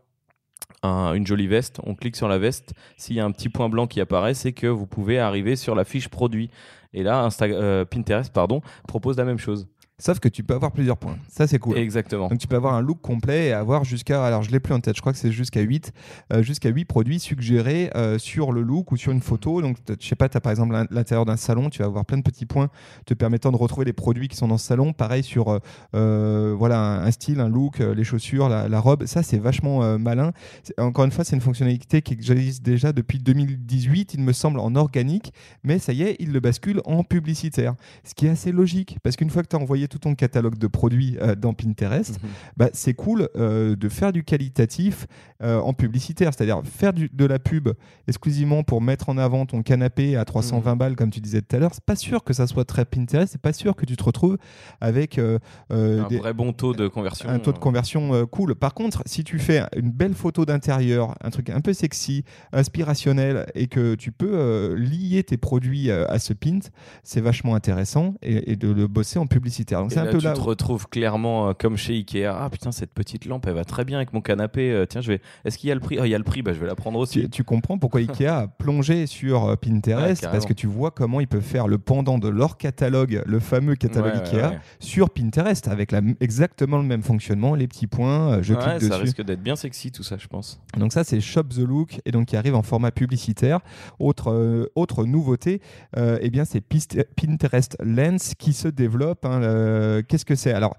une 1.14 1.26
jolie 1.26 1.46
veste, 1.46 1.80
on 1.84 1.94
clique 1.94 2.16
sur 2.16 2.28
la 2.28 2.38
veste. 2.38 2.74
S'il 2.96 3.16
y 3.16 3.20
a 3.20 3.24
un 3.24 3.32
petit 3.32 3.48
point 3.48 3.68
blanc 3.68 3.86
qui 3.86 4.00
apparaît, 4.00 4.34
c'est 4.34 4.52
que 4.52 4.66
vous 4.66 4.86
pouvez 4.86 5.18
arriver 5.18 5.56
sur 5.56 5.74
la 5.74 5.84
fiche 5.84 6.08
produit. 6.08 6.50
Et 6.92 7.02
là, 7.02 7.20
Insta 7.22 7.44
euh, 7.46 7.84
Pinterest 7.84 8.32
pardon, 8.32 8.62
propose 8.88 9.16
la 9.18 9.24
même 9.24 9.38
chose. 9.38 9.68
Sauf 9.98 10.20
que 10.20 10.28
tu 10.28 10.42
peux 10.42 10.52
avoir 10.52 10.72
plusieurs 10.72 10.98
points. 10.98 11.16
Ça, 11.26 11.46
c'est 11.46 11.58
cool. 11.58 11.78
Exactement. 11.78 12.28
Donc, 12.28 12.38
tu 12.38 12.46
peux 12.46 12.56
avoir 12.56 12.74
un 12.74 12.82
look 12.82 13.00
complet 13.00 13.46
et 13.46 13.52
avoir 13.52 13.84
jusqu'à. 13.84 14.22
Alors, 14.22 14.42
je 14.42 14.50
l'ai 14.50 14.60
plus 14.60 14.74
en 14.74 14.80
tête, 14.80 14.94
je 14.94 15.00
crois 15.00 15.14
que 15.14 15.18
c'est 15.18 15.32
jusqu'à 15.32 15.62
8, 15.62 15.94
euh, 16.34 16.42
jusqu'à 16.42 16.68
8 16.68 16.84
produits 16.84 17.18
suggérés 17.18 17.90
euh, 17.94 18.18
sur 18.18 18.52
le 18.52 18.60
look 18.60 18.92
ou 18.92 18.98
sur 18.98 19.10
une 19.12 19.22
photo. 19.22 19.62
Donc, 19.62 19.78
je 19.88 20.06
sais 20.06 20.14
pas, 20.14 20.28
tu 20.28 20.36
as 20.36 20.40
par 20.42 20.50
exemple 20.50 20.76
l'intérieur 20.90 21.24
d'un 21.24 21.38
salon, 21.38 21.70
tu 21.70 21.78
vas 21.78 21.86
avoir 21.86 22.04
plein 22.04 22.18
de 22.18 22.22
petits 22.22 22.44
points 22.44 22.68
te 23.06 23.14
permettant 23.14 23.50
de 23.52 23.56
retrouver 23.56 23.86
les 23.86 23.94
produits 23.94 24.28
qui 24.28 24.36
sont 24.36 24.48
dans 24.48 24.58
ce 24.58 24.66
salon. 24.66 24.92
Pareil 24.92 25.22
sur 25.22 25.58
euh, 25.94 26.54
voilà, 26.58 27.02
un, 27.02 27.10
style, 27.10 27.40
un 27.40 27.48
look, 27.48 27.78
les 27.78 28.04
chaussures, 28.04 28.50
la, 28.50 28.80
robe. 28.80 29.06
Ça, 29.06 29.22
c'est 29.22 29.38
vachement 29.38 29.98
malin. 29.98 30.32
Encore 30.76 31.06
une 31.06 31.10
fois, 31.10 31.24
c'est 31.24 31.36
une 31.36 31.42
fonctionnalité 31.42 32.02
qui 32.02 32.12
existe 32.12 32.62
déjà 32.62 32.92
depuis 32.92 33.18
2018, 33.18 34.12
il 34.12 34.20
me 34.20 34.34
semble, 34.34 34.60
en 34.60 34.74
organique. 34.74 35.32
Mais 35.64 35.78
ça 35.78 35.94
y 35.94 36.02
est, 36.02 36.16
il 36.18 36.32
le 36.32 36.40
bascule 36.40 36.82
en 36.84 37.02
publicitaire. 37.02 37.74
Ce 38.04 38.14
qui 38.14 38.26
est 38.26 38.30
assez 38.30 38.52
logique 38.52 38.98
parce 39.02 39.16
qu'une 39.16 39.30
fois 39.30 39.42
que 39.42 39.48
tu 39.48 39.56
as 39.56 39.58
envoyé 39.58 39.85
tout 39.88 39.98
ton 39.98 40.14
catalogue 40.14 40.58
de 40.58 40.66
produits 40.66 41.16
euh, 41.20 41.34
dans 41.34 41.54
Pinterest, 41.54 42.22
mhm. 42.22 42.28
bah, 42.56 42.68
c'est 42.72 42.94
cool 42.94 43.28
euh, 43.36 43.76
de 43.76 43.88
faire 43.88 44.12
du 44.12 44.24
qualitatif 44.24 45.06
euh, 45.42 45.58
en 45.58 45.72
publicitaire, 45.72 46.32
c'est-à-dire 46.34 46.62
faire 46.64 46.92
de 46.92 47.24
la 47.24 47.38
pub 47.38 47.68
exclusivement 48.08 48.62
pour 48.62 48.80
mettre 48.80 49.08
en 49.08 49.18
avant 49.18 49.46
ton 49.46 49.62
canapé 49.62 50.16
à 50.16 50.24
320 50.24 50.72
mhm. 50.72 50.78
balles, 50.78 50.96
comme 50.96 51.10
tu 51.10 51.20
disais 51.20 51.42
tout 51.42 51.56
à 51.56 51.58
l'heure. 51.58 51.72
C'est 51.74 51.84
pas 51.84 51.96
sûr 51.96 52.24
que 52.24 52.32
ça 52.32 52.46
soit 52.46 52.64
très 52.64 52.84
Pinterest, 52.84 53.32
c'est 53.32 53.40
pas 53.40 53.52
sûr 53.52 53.76
que 53.76 53.84
tu 53.84 53.96
te 53.96 54.04
retrouves 54.04 54.38
avec 54.80 55.18
un 55.18 55.38
vrai 55.70 56.32
bon 56.32 56.52
taux 56.52 56.72
de 56.72 56.88
conversion. 56.88 57.28
Un 57.28 57.38
taux 57.38 57.52
de 57.52 57.58
conversion 57.58 58.26
cool. 58.26 58.54
Par 58.54 58.74
contre, 58.74 59.02
si 59.06 59.24
tu 59.24 59.38
fais 59.38 59.62
une 59.76 59.90
belle 59.90 60.14
photo 60.14 60.44
d'intérieur, 60.44 61.14
un 61.22 61.30
truc 61.30 61.50
un 61.50 61.60
peu 61.60 61.72
sexy, 61.72 62.24
inspirationnel, 62.52 63.46
et 63.54 63.66
que 63.66 63.94
tu 63.94 64.12
peux 64.12 64.74
lier 64.74 65.22
tes 65.24 65.36
produits 65.36 65.90
à 65.90 66.18
ce 66.18 66.32
pint, 66.32 66.60
c'est 67.02 67.20
vachement 67.20 67.54
intéressant 67.54 68.14
et, 68.22 68.52
et 68.52 68.56
de 68.56 68.70
le 68.70 68.86
bosser 68.86 69.18
en 69.18 69.26
publicitaire. 69.26 69.75
Donc 69.80 69.92
c'est 69.92 70.00
un 70.00 70.06
peu 70.06 70.18
tu 70.18 70.24
te 70.24 70.40
retrouves 70.40 70.88
clairement 70.88 71.48
euh, 71.48 71.52
comme 71.58 71.76
chez 71.76 71.94
Ikea. 71.94 72.26
Ah 72.26 72.48
putain, 72.50 72.72
cette 72.72 72.92
petite 72.92 73.26
lampe, 73.26 73.46
elle 73.46 73.54
va 73.54 73.64
très 73.64 73.84
bien 73.84 73.98
avec 73.98 74.12
mon 74.12 74.20
canapé. 74.20 74.70
Euh, 74.70 74.86
tiens, 74.86 75.00
je 75.00 75.12
vais. 75.12 75.20
Est-ce 75.44 75.58
qu'il 75.58 75.68
y 75.68 75.72
a 75.72 75.74
le 75.74 75.80
prix? 75.80 75.98
Ah, 76.00 76.06
il 76.06 76.10
y 76.10 76.14
a 76.14 76.18
le 76.18 76.24
prix. 76.24 76.42
Bah, 76.42 76.52
je 76.52 76.60
vais 76.60 76.66
la 76.66 76.74
prendre 76.74 76.98
aussi. 76.98 77.28
Tu, 77.30 77.44
comprends 77.44 77.78
pourquoi 77.78 78.00
Ikea 78.00 78.26
a 78.26 78.48
plongé 78.48 79.06
sur 79.06 79.44
euh, 79.44 79.56
Pinterest? 79.56 80.22
Parce 80.22 80.46
que 80.46 80.52
tu 80.52 80.66
vois 80.66 80.90
comment 80.90 81.20
ils 81.20 81.28
peuvent 81.28 81.42
faire 81.42 81.68
le 81.68 81.78
pendant 81.78 82.18
de 82.18 82.28
leur 82.28 82.56
catalogue, 82.56 83.22
le 83.26 83.40
fameux 83.40 83.76
catalogue 83.76 84.14
Ikea, 84.14 84.58
sur 84.80 85.10
Pinterest 85.10 85.68
avec 85.68 85.92
la, 85.92 86.00
exactement 86.20 86.78
le 86.78 86.84
même 86.84 87.02
fonctionnement, 87.02 87.54
les 87.54 87.68
petits 87.68 87.86
points. 87.86 88.42
je 88.42 88.54
clique 88.54 88.74
dessus. 88.74 88.88
Ça 88.88 88.98
risque 88.98 89.22
d'être 89.22 89.42
bien 89.42 89.56
sexy 89.56 89.92
tout 89.92 90.02
ça, 90.02 90.16
je 90.18 90.26
pense. 90.26 90.60
Donc 90.76 90.92
ça, 90.92 91.04
c'est 91.04 91.20
Shop 91.20 91.44
the 91.44 91.58
Look 91.58 92.00
et 92.04 92.12
donc 92.12 92.26
qui 92.26 92.36
arrive 92.36 92.54
en 92.54 92.62
format 92.62 92.90
publicitaire. 92.90 93.60
Autre 93.98 94.70
autre 94.74 95.04
nouveauté, 95.04 95.60
eh 95.96 96.30
bien 96.30 96.44
c'est 96.44 96.60
Pinterest 96.60 97.76
Lens 97.82 98.34
qui 98.38 98.52
se 98.52 98.68
développe. 98.68 99.24
Hein, 99.24 99.40
euh, 99.66 100.02
qu'est-ce 100.06 100.24
que 100.24 100.34
c'est? 100.34 100.52
Alors, 100.52 100.76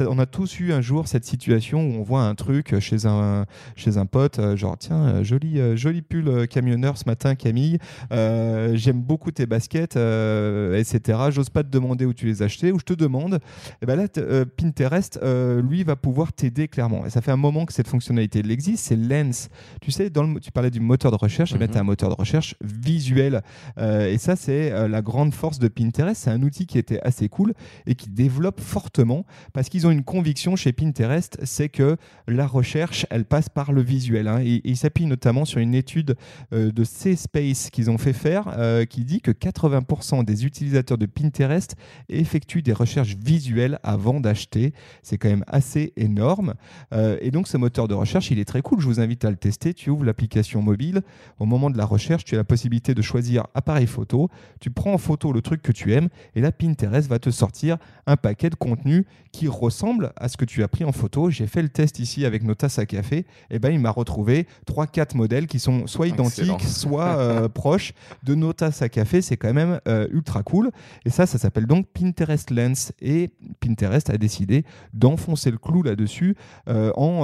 on 0.00 0.18
a 0.18 0.26
tous 0.26 0.60
eu 0.60 0.72
un 0.72 0.80
jour 0.80 1.08
cette 1.08 1.24
situation 1.24 1.80
où 1.80 2.00
on 2.00 2.02
voit 2.02 2.22
un 2.22 2.34
truc 2.34 2.78
chez 2.80 3.06
un, 3.06 3.46
chez 3.76 3.96
un 3.96 4.06
pote, 4.06 4.38
euh, 4.38 4.56
genre, 4.56 4.76
tiens, 4.78 5.06
euh, 5.06 5.24
joli, 5.24 5.60
joli 5.76 6.02
pull 6.02 6.46
camionneur 6.48 6.96
ce 6.98 7.04
matin, 7.06 7.34
Camille, 7.34 7.78
j'aime 8.10 9.00
beaucoup 9.00 9.30
tes 9.30 9.46
baskets, 9.46 9.96
etc. 9.96 11.18
J'ose 11.30 11.50
pas 11.50 11.62
te 11.62 11.68
demander 11.68 12.04
où 12.04 12.12
tu 12.12 12.26
les 12.26 12.42
as 12.42 12.46
achetées, 12.46 12.72
ou 12.72 12.78
je 12.78 12.84
te 12.84 12.94
demande. 12.94 13.34
Et 13.34 13.38
eh 13.82 13.86
ben 13.86 13.96
là, 13.96 14.08
Pinterest, 14.56 15.20
lui, 15.62 15.84
va 15.84 15.96
pouvoir 15.96 16.32
t'aider 16.32 16.68
clairement. 16.68 17.06
Et 17.06 17.10
ça 17.10 17.20
fait 17.20 17.32
un 17.32 17.36
moment 17.36 17.66
que 17.66 17.72
cette 17.72 17.88
fonctionnalité 17.88 18.40
existe, 18.40 18.86
c'est 18.86 18.96
Lens. 18.96 19.48
Tu 19.80 19.90
sais, 19.90 20.10
dans 20.10 20.24
le, 20.24 20.40
tu 20.40 20.50
parlais 20.52 20.70
du 20.70 20.80
moteur 20.80 21.10
de 21.10 21.16
recherche, 21.16 21.52
et 21.52 21.58
mm 21.58 21.72
un 21.72 21.84
moteur 21.84 22.10
de 22.10 22.14
recherche 22.14 22.54
visuel. 22.62 23.40
et 23.78 24.18
ça, 24.18 24.36
c'est 24.36 24.88
la 24.88 25.02
grande 25.02 25.32
force 25.32 25.58
de 25.58 25.68
Pinterest. 25.68 26.22
C'est 26.24 26.30
un 26.30 26.42
outil 26.42 26.66
qui 26.66 26.78
était 26.78 27.00
assez 27.02 27.28
cool 27.28 27.54
et 27.86 27.94
qui 27.94 28.10
développent 28.22 28.60
fortement 28.60 29.24
parce 29.52 29.68
qu'ils 29.68 29.86
ont 29.86 29.90
une 29.90 30.04
conviction 30.04 30.54
chez 30.56 30.72
Pinterest, 30.72 31.38
c'est 31.42 31.68
que 31.68 31.96
la 32.28 32.46
recherche, 32.46 33.06
elle 33.10 33.24
passe 33.24 33.48
par 33.48 33.72
le 33.72 33.82
visuel. 33.82 34.28
Hein. 34.28 34.40
et, 34.42 34.60
ils 34.64 34.76
s'appuient 34.76 35.06
notamment 35.06 35.44
sur 35.44 35.58
une 35.58 35.74
étude 35.74 36.16
euh, 36.52 36.70
de 36.70 36.84
C-Space 36.84 37.70
qu'ils 37.70 37.90
ont 37.90 37.98
fait 37.98 38.12
faire 38.12 38.54
euh, 38.56 38.84
qui 38.84 39.04
dit 39.04 39.20
que 39.20 39.30
80% 39.30 40.24
des 40.24 40.46
utilisateurs 40.46 40.98
de 40.98 41.06
Pinterest 41.06 41.74
effectuent 42.08 42.62
des 42.62 42.72
recherches 42.72 43.16
visuelles 43.16 43.78
avant 43.82 44.20
d'acheter. 44.20 44.72
C'est 45.02 45.18
quand 45.18 45.28
même 45.28 45.44
assez 45.48 45.92
énorme. 45.96 46.54
Euh, 46.92 47.18
et 47.20 47.30
donc 47.30 47.48
ce 47.48 47.56
moteur 47.56 47.88
de 47.88 47.94
recherche, 47.94 48.30
il 48.30 48.38
est 48.38 48.44
très 48.44 48.62
cool. 48.62 48.80
Je 48.80 48.86
vous 48.86 49.00
invite 49.00 49.24
à 49.24 49.30
le 49.30 49.36
tester. 49.36 49.74
Tu 49.74 49.90
ouvres 49.90 50.04
l'application 50.04 50.62
mobile. 50.62 51.02
Au 51.38 51.44
moment 51.44 51.70
de 51.70 51.78
la 51.78 51.84
recherche, 51.84 52.24
tu 52.24 52.34
as 52.34 52.38
la 52.38 52.44
possibilité 52.44 52.94
de 52.94 53.02
choisir 53.02 53.46
appareil 53.54 53.86
photo. 53.86 54.28
Tu 54.60 54.70
prends 54.70 54.92
en 54.92 54.98
photo 54.98 55.32
le 55.32 55.42
truc 55.42 55.62
que 55.62 55.72
tu 55.72 55.92
aimes 55.92 56.08
et 56.34 56.40
là, 56.40 56.52
Pinterest 56.52 57.08
va 57.08 57.18
te 57.18 57.30
sortir 57.30 57.78
paquet 58.16 58.50
de 58.50 58.54
contenu 58.54 59.06
qui 59.32 59.48
ressemble 59.48 60.12
à 60.16 60.28
ce 60.28 60.36
que 60.36 60.44
tu 60.44 60.62
as 60.62 60.68
pris 60.68 60.84
en 60.84 60.92
photo. 60.92 61.30
J'ai 61.30 61.46
fait 61.46 61.62
le 61.62 61.68
test 61.68 61.98
ici 61.98 62.24
avec 62.24 62.42
nos 62.42 62.54
tasses 62.54 62.78
à 62.78 62.86
café. 62.86 63.18
Et 63.18 63.26
eh 63.52 63.58
ben, 63.58 63.70
il 63.70 63.80
m'a 63.80 63.90
retrouvé 63.90 64.46
3-4 64.66 65.16
modèles 65.16 65.46
qui 65.46 65.58
sont 65.58 65.86
soit 65.86 66.08
identiques, 66.08 66.62
soit 66.62 67.18
euh, 67.18 67.48
proches 67.52 67.92
de 68.22 68.34
nos 68.34 68.52
tasses 68.52 68.82
à 68.82 68.88
café. 68.88 69.22
C'est 69.22 69.36
quand 69.36 69.52
même 69.54 69.80
euh, 69.88 70.06
ultra 70.10 70.42
cool. 70.42 70.70
Et 71.04 71.10
ça, 71.10 71.26
ça 71.26 71.38
s'appelle 71.38 71.66
donc 71.66 71.86
Pinterest 71.88 72.50
Lens. 72.50 72.92
Et 73.00 73.30
Pinterest 73.60 74.10
a 74.10 74.18
décidé 74.18 74.64
d'enfoncer 74.92 75.50
le 75.50 75.58
clou 75.58 75.82
là-dessus 75.82 76.36
euh, 76.68 76.92
en 76.96 77.22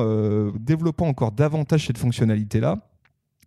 développant 0.59 1.07
encore 1.07 1.33
davantage 1.33 1.87
cette 1.87 1.99
fonctionnalité-là 1.99 2.88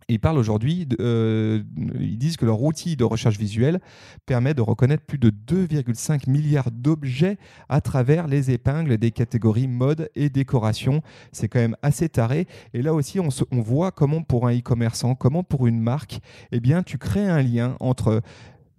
ils 0.08 0.20
parlent 0.20 0.38
aujourd'hui, 0.38 0.86
euh, 1.00 1.62
ils 1.98 2.18
disent 2.18 2.36
que 2.36 2.44
leur 2.44 2.62
outil 2.62 2.96
de 2.96 3.04
recherche 3.04 3.38
visuelle 3.38 3.80
permet 4.26 4.54
de 4.54 4.60
reconnaître 4.60 5.04
plus 5.04 5.18
de 5.18 5.30
2,5 5.30 6.28
milliards 6.30 6.70
d'objets 6.70 7.38
à 7.68 7.80
travers 7.80 8.26
les 8.26 8.50
épingles 8.50 8.98
des 8.98 9.10
catégories 9.10 9.68
mode 9.68 10.10
et 10.14 10.28
décoration. 10.28 11.02
C'est 11.32 11.48
quand 11.48 11.60
même 11.60 11.76
assez 11.82 12.08
taré. 12.08 12.46
Et 12.74 12.82
là 12.82 12.94
aussi, 12.94 13.20
on, 13.20 13.28
on 13.50 13.60
voit 13.60 13.90
comment 13.90 14.22
pour 14.22 14.46
un 14.46 14.56
e-commerçant, 14.56 15.14
comment 15.14 15.42
pour 15.42 15.66
une 15.66 15.80
marque, 15.80 16.20
eh 16.50 16.60
bien, 16.60 16.82
tu 16.82 16.98
crées 16.98 17.28
un 17.28 17.42
lien 17.42 17.76
entre 17.80 18.22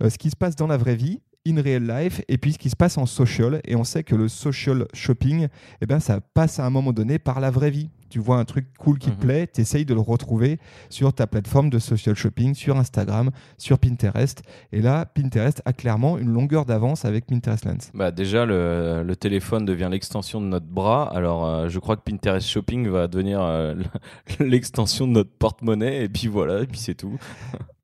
euh, 0.01 0.09
ce 0.09 0.17
qui 0.17 0.29
se 0.29 0.35
passe 0.35 0.55
dans 0.55 0.67
la 0.67 0.77
vraie 0.77 0.95
vie 0.95 1.21
in 1.45 1.61
real 1.61 1.85
life 1.85 2.21
et 2.27 2.37
puis 2.37 2.53
ce 2.53 2.57
qui 2.57 2.69
se 2.69 2.75
passe 2.75 2.97
en 2.97 3.05
social. 3.05 3.61
Et 3.65 3.75
on 3.75 3.83
sait 3.83 4.03
que 4.03 4.15
le 4.15 4.27
social 4.27 4.87
shopping, 4.93 5.47
eh 5.81 5.85
ben, 5.85 5.99
ça 5.99 6.21
passe 6.21 6.59
à 6.59 6.65
un 6.65 6.69
moment 6.69 6.93
donné 6.93 7.19
par 7.19 7.39
la 7.39 7.51
vraie 7.51 7.71
vie 7.71 7.89
tu 8.13 8.19
vois 8.19 8.37
un 8.37 8.45
truc 8.45 8.67
cool 8.77 8.99
qui 8.99 9.09
te 9.09 9.15
mhm. 9.15 9.21
plaît, 9.21 9.47
tu 9.51 9.59
essayes 9.59 9.85
de 9.85 9.93
le 9.95 9.99
retrouver 9.99 10.59
sur 10.91 11.11
ta 11.13 11.25
plateforme 11.25 11.71
de 11.71 11.79
social 11.79 12.15
shopping, 12.15 12.53
sur 12.53 12.77
Instagram, 12.77 13.31
sur 13.57 13.79
Pinterest. 13.79 14.43
Et 14.71 14.83
là, 14.83 15.07
Pinterest 15.07 15.63
a 15.65 15.73
clairement 15.73 16.19
une 16.19 16.31
longueur 16.31 16.65
d'avance 16.65 17.05
avec 17.05 17.25
Pinterest 17.25 17.65
Lens. 17.65 17.89
Bah 17.95 18.11
déjà, 18.11 18.45
le, 18.45 19.15
téléphone 19.19 19.65
devient 19.65 19.89
l'extension 19.89 20.39
de 20.41 20.45
notre 20.45 20.67
bras. 20.67 21.11
Alors, 21.11 21.43
euh, 21.43 21.69
je 21.69 21.79
crois 21.79 21.95
que 21.95 22.03
Pinterest 22.03 22.47
Shopping 22.47 22.87
va 22.87 23.07
devenir 23.07 23.41
euh, 23.41 23.73
l'extension 24.39 25.07
de 25.07 25.13
notre 25.13 25.31
porte-monnaie. 25.31 26.03
Et 26.03 26.09
puis 26.09 26.27
voilà, 26.27 26.61
et 26.61 26.67
puis 26.67 26.79
c'est 26.79 26.93
tout. 26.93 27.17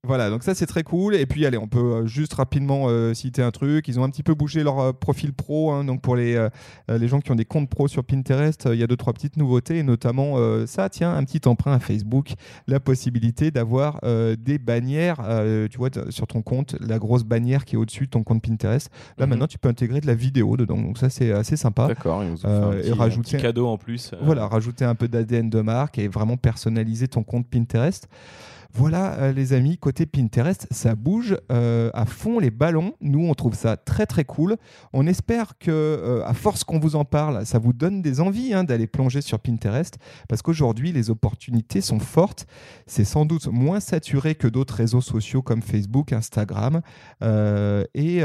Voilà, 0.08 0.30
donc 0.30 0.44
ça 0.44 0.56
c'est 0.56 0.66
très 0.66 0.84
cool. 0.84 1.16
Et 1.16 1.26
puis 1.26 1.46
allez, 1.46 1.58
on 1.58 1.68
peut 1.68 1.80
euh, 1.80 2.06
juste 2.06 2.34
rapidement 2.34 2.88
citer 3.14 3.42
un 3.42 3.52
truc. 3.52 3.88
Ils 3.88 4.00
ont 4.00 4.04
un 4.04 4.10
petit 4.10 4.24
peu 4.24 4.34
bougé 4.34 4.64
leur 4.64 4.94
profil 4.98 5.34
pro. 5.34 5.72
Hein. 5.72 5.84
donc 5.84 6.02
pour 6.02 6.16
les, 6.16 6.48
les 6.88 7.08
gens 7.08 7.20
qui 7.20 7.32
ont 7.32 7.36
des 7.36 7.46
comptes 7.46 7.70
pro 7.70 7.88
sur 7.88 8.04
Pinterest, 8.04 8.68
il 8.72 8.80
y 8.80 8.84
a 8.84 8.88
deux 8.88 8.96
trois 8.96 9.14
petites 9.14 9.36
nouveautés, 9.38 9.84
notamment 9.84 10.10
comment 10.10 10.38
euh, 10.40 10.66
ça, 10.66 10.90
tiens, 10.90 11.14
un 11.16 11.24
petit 11.24 11.48
emprunt 11.48 11.72
à 11.74 11.80
Facebook, 11.80 12.34
la 12.68 12.80
possibilité 12.80 13.52
d'avoir 13.52 14.00
euh, 14.04 14.36
des 14.36 14.58
bannières, 14.58 15.20
euh, 15.24 15.68
tu 15.70 15.78
vois, 15.78 15.90
sur 16.10 16.26
ton 16.28 16.42
compte, 16.42 16.76
la 16.82 16.98
grosse 16.98 17.24
bannière 17.24 17.64
qui 17.64 17.76
est 17.76 17.78
au-dessus 17.78 18.06
de 18.06 18.10
ton 18.10 18.24
compte 18.24 18.42
Pinterest. 18.42 18.90
Là, 19.18 19.26
Mhm. 19.26 19.30
maintenant, 19.30 19.48
tu 19.48 19.58
peux 19.60 19.70
intégrer 19.70 20.02
de 20.02 20.08
la 20.08 20.16
vidéo 20.16 20.58
dedans. 20.58 20.78
Donc 20.82 20.98
ça, 20.98 21.10
c'est 21.10 21.32
assez 21.32 21.56
sympa. 21.58 21.88
D'accord, 21.88 22.24
ils 22.24 22.32
nous 22.32 22.46
ont 22.46 22.50
Euh, 22.50 22.72
fait 22.72 22.78
un 22.78 22.80
et 22.80 22.82
petit, 22.82 22.92
un 22.92 22.96
rajouter- 22.96 23.38
petit 23.38 23.42
cadeau 23.44 23.68
en 23.68 23.78
plus. 23.78 24.12
euh, 24.14 24.18
Voilà, 24.24 24.48
rajouter 24.48 24.84
un 24.86 24.96
peu 24.96 25.08
d'ADN 25.08 25.50
de 25.50 25.62
marque 25.62 26.00
et 26.00 26.08
vraiment 26.08 26.36
personnaliser 26.38 27.08
ton 27.08 27.24
compte 27.24 27.48
Pinterest. 27.48 28.08
Voilà, 28.72 29.14
euh, 29.14 29.32
les 29.32 29.54
amis, 29.54 29.78
côté 29.78 30.06
Pinterest, 30.06 30.68
ça 30.70 30.94
bouge 30.94 31.36
euh, 31.52 31.90
à 31.96 32.06
fond 32.06 32.40
les 32.40 32.52
ballons. 32.52 32.94
Nous, 33.02 33.26
on 33.26 33.34
trouve 33.34 33.56
ça 33.56 33.78
très 33.78 34.06
très 34.06 34.26
cool. 34.26 34.58
On 34.94 35.08
espère 35.08 35.58
que, 35.58 35.72
euh, 35.72 36.24
à 36.26 36.36
force 36.36 36.64
qu'on 36.64 36.80
vous 36.80 36.96
en 36.96 37.04
parle, 37.04 37.46
ça 37.48 37.58
vous 37.58 37.74
donne 37.74 38.04
des 38.04 38.22
envies 38.22 38.54
hein, 38.54 38.64
d'aller 38.64 38.86
plonger 38.86 39.22
sur 39.22 39.40
Pinterest, 39.40 39.98
parce 40.28 40.44
qu'aujourd'hui, 40.44 40.92
les 40.92 41.10
opportunités 41.10 41.82
sont 41.82 42.00
fortes. 42.00 42.46
C'est 42.86 43.06
sans 43.06 43.26
doute 43.26 43.48
moins 43.48 43.80
saturé 43.80 44.36
que 44.36 44.48
d'autres 44.48 44.76
réseaux 44.76 45.02
sociaux 45.02 45.42
comme 45.42 45.64
Facebook, 45.64 46.14
Instagram. 46.14 46.82
Et, 47.22 48.22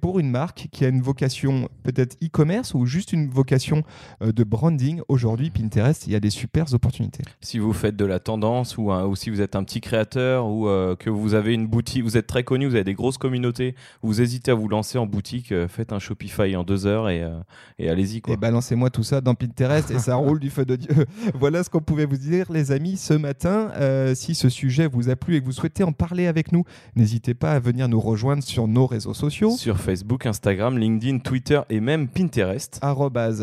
pour 0.00 0.18
une 0.18 0.30
marque 0.30 0.68
qui 0.72 0.84
a 0.84 0.88
une 0.88 1.02
vocation 1.02 1.68
peut-être 1.82 2.16
e-commerce 2.24 2.74
ou 2.74 2.86
juste 2.86 3.12
une 3.12 3.28
vocation 3.28 3.82
de 4.20 4.44
branding, 4.44 5.02
aujourd'hui, 5.08 5.50
Pinterest, 5.50 6.06
il 6.06 6.12
y 6.12 6.16
a 6.16 6.20
des 6.20 6.30
super 6.30 6.72
opportunités. 6.72 7.22
Si 7.40 7.58
vous 7.58 7.72
faites 7.72 7.96
de 7.96 8.04
la 8.06 8.18
tendance 8.18 8.78
ou, 8.78 8.90
ou 8.90 9.14
si 9.14 9.30
vous 9.30 9.40
êtes 9.40 9.56
un 9.56 9.59
petit 9.64 9.80
créateur 9.80 10.46
ou 10.46 10.68
euh, 10.68 10.96
que 10.96 11.10
vous 11.10 11.34
avez 11.34 11.54
une 11.54 11.66
boutique, 11.66 12.02
vous 12.02 12.16
êtes 12.16 12.26
très 12.26 12.44
connu, 12.44 12.66
vous 12.66 12.74
avez 12.74 12.84
des 12.84 12.94
grosses 12.94 13.18
communautés, 13.18 13.74
vous 14.02 14.20
hésitez 14.20 14.50
à 14.50 14.54
vous 14.54 14.68
lancer 14.68 14.98
en 14.98 15.06
boutique, 15.06 15.52
euh, 15.52 15.68
faites 15.68 15.92
un 15.92 15.98
Shopify 15.98 16.56
en 16.56 16.64
deux 16.64 16.86
heures 16.86 17.08
et, 17.08 17.22
euh, 17.22 17.40
et 17.78 17.88
allez-y. 17.88 18.20
quoi. 18.20 18.34
Et 18.34 18.36
balancez-moi 18.36 18.90
tout 18.90 19.02
ça 19.02 19.20
dans 19.20 19.34
Pinterest 19.34 19.90
et 19.90 19.98
ça 19.98 20.16
roule 20.16 20.40
du 20.40 20.50
feu 20.50 20.64
de 20.64 20.76
Dieu. 20.76 21.06
voilà 21.34 21.62
ce 21.64 21.70
qu'on 21.70 21.80
pouvait 21.80 22.06
vous 22.06 22.16
dire, 22.16 22.50
les 22.52 22.72
amis, 22.72 22.96
ce 22.96 23.14
matin. 23.14 23.70
Si 24.14 24.34
ce 24.34 24.48
sujet 24.48 24.86
vous 24.86 25.08
a 25.08 25.16
plu 25.16 25.36
et 25.36 25.40
que 25.40 25.44
vous 25.44 25.52
souhaitez 25.52 25.84
en 25.84 25.92
parler 25.92 26.26
avec 26.26 26.52
nous, 26.52 26.64
n'hésitez 26.96 27.34
pas 27.34 27.52
à 27.52 27.58
venir 27.58 27.88
nous 27.88 28.00
rejoindre 28.00 28.42
sur 28.42 28.68
nos 28.68 28.86
réseaux 28.86 29.14
sociaux. 29.14 29.50
Sur 29.56 29.78
Facebook, 29.78 30.26
Instagram, 30.26 30.78
LinkedIn, 30.78 31.18
Twitter 31.18 31.60
et 31.70 31.80
même 31.80 32.08
Pinterest. 32.08 32.78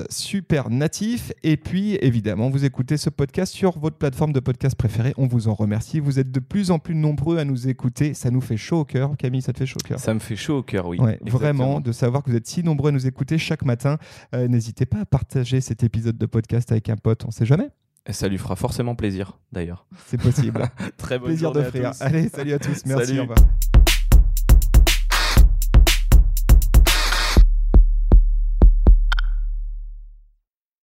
super 0.09 0.69
natif 0.69 1.31
et 1.43 1.57
puis 1.57 1.97
évidemment 2.01 2.49
vous 2.49 2.65
écoutez 2.65 2.97
ce 2.97 3.09
podcast 3.09 3.53
sur 3.53 3.77
votre 3.79 3.97
plateforme 3.97 4.33
de 4.33 4.39
podcast 4.39 4.75
préférée 4.75 5.13
on 5.17 5.27
vous 5.27 5.47
en 5.47 5.53
remercie 5.53 5.99
vous 6.07 6.19
êtes 6.19 6.31
de 6.31 6.39
plus 6.39 6.71
en 6.71 6.79
plus 6.79 6.95
nombreux 6.95 7.37
à 7.37 7.45
nous 7.45 7.67
écouter 7.67 8.13
ça 8.13 8.31
nous 8.31 8.41
fait 8.41 8.57
chaud 8.57 8.79
au 8.79 8.85
cœur 8.85 9.15
Camille 9.17 9.41
ça 9.41 9.53
te 9.53 9.59
fait 9.59 9.65
chaud 9.65 9.77
au 9.83 9.87
cœur 9.87 9.99
Ça 9.99 10.13
me 10.13 10.19
fait 10.19 10.35
chaud 10.35 10.57
au 10.59 10.63
cœur, 10.63 10.87
oui. 10.87 10.97
Ouais, 10.99 11.19
vraiment, 11.25 11.79
de 11.81 11.91
savoir 11.91 12.23
que 12.23 12.29
vous 12.31 12.35
êtes 12.37 12.47
si 12.47 12.63
nombreux 12.63 12.89
à 12.89 12.91
nous 12.91 13.05
écouter 13.07 13.37
chaque 13.37 13.63
matin. 13.65 13.97
Euh, 14.33 14.47
N'hésitez 14.47 14.85
pas 14.85 15.01
à 15.01 15.05
partager 15.05 15.61
cet 15.61 15.83
épisode 15.83 16.17
de 16.17 16.25
podcast 16.25 16.71
avec 16.71 16.89
un 16.89 16.95
pote, 16.97 17.25
on 17.25 17.31
sait 17.31 17.45
jamais. 17.45 17.69
Et 18.09 18.13
ça 18.13 18.27
lui 18.29 18.37
fera 18.37 18.55
forcément 18.55 18.95
plaisir, 18.95 19.37
d'ailleurs. 19.51 19.85
C'est 20.05 20.19
possible. 20.21 20.63
Très 20.97 21.19
bonne 21.19 21.27
Plaisir 21.27 21.51
d'offrir. 21.51 21.91
tous. 21.91 22.01
Allez, 22.01 22.29
salut 22.29 22.53
à 22.53 22.59
tous. 22.59 22.81
Merci. 22.85 23.07
Salut. 23.07 23.19
Au 23.19 23.21
revoir. 23.23 23.39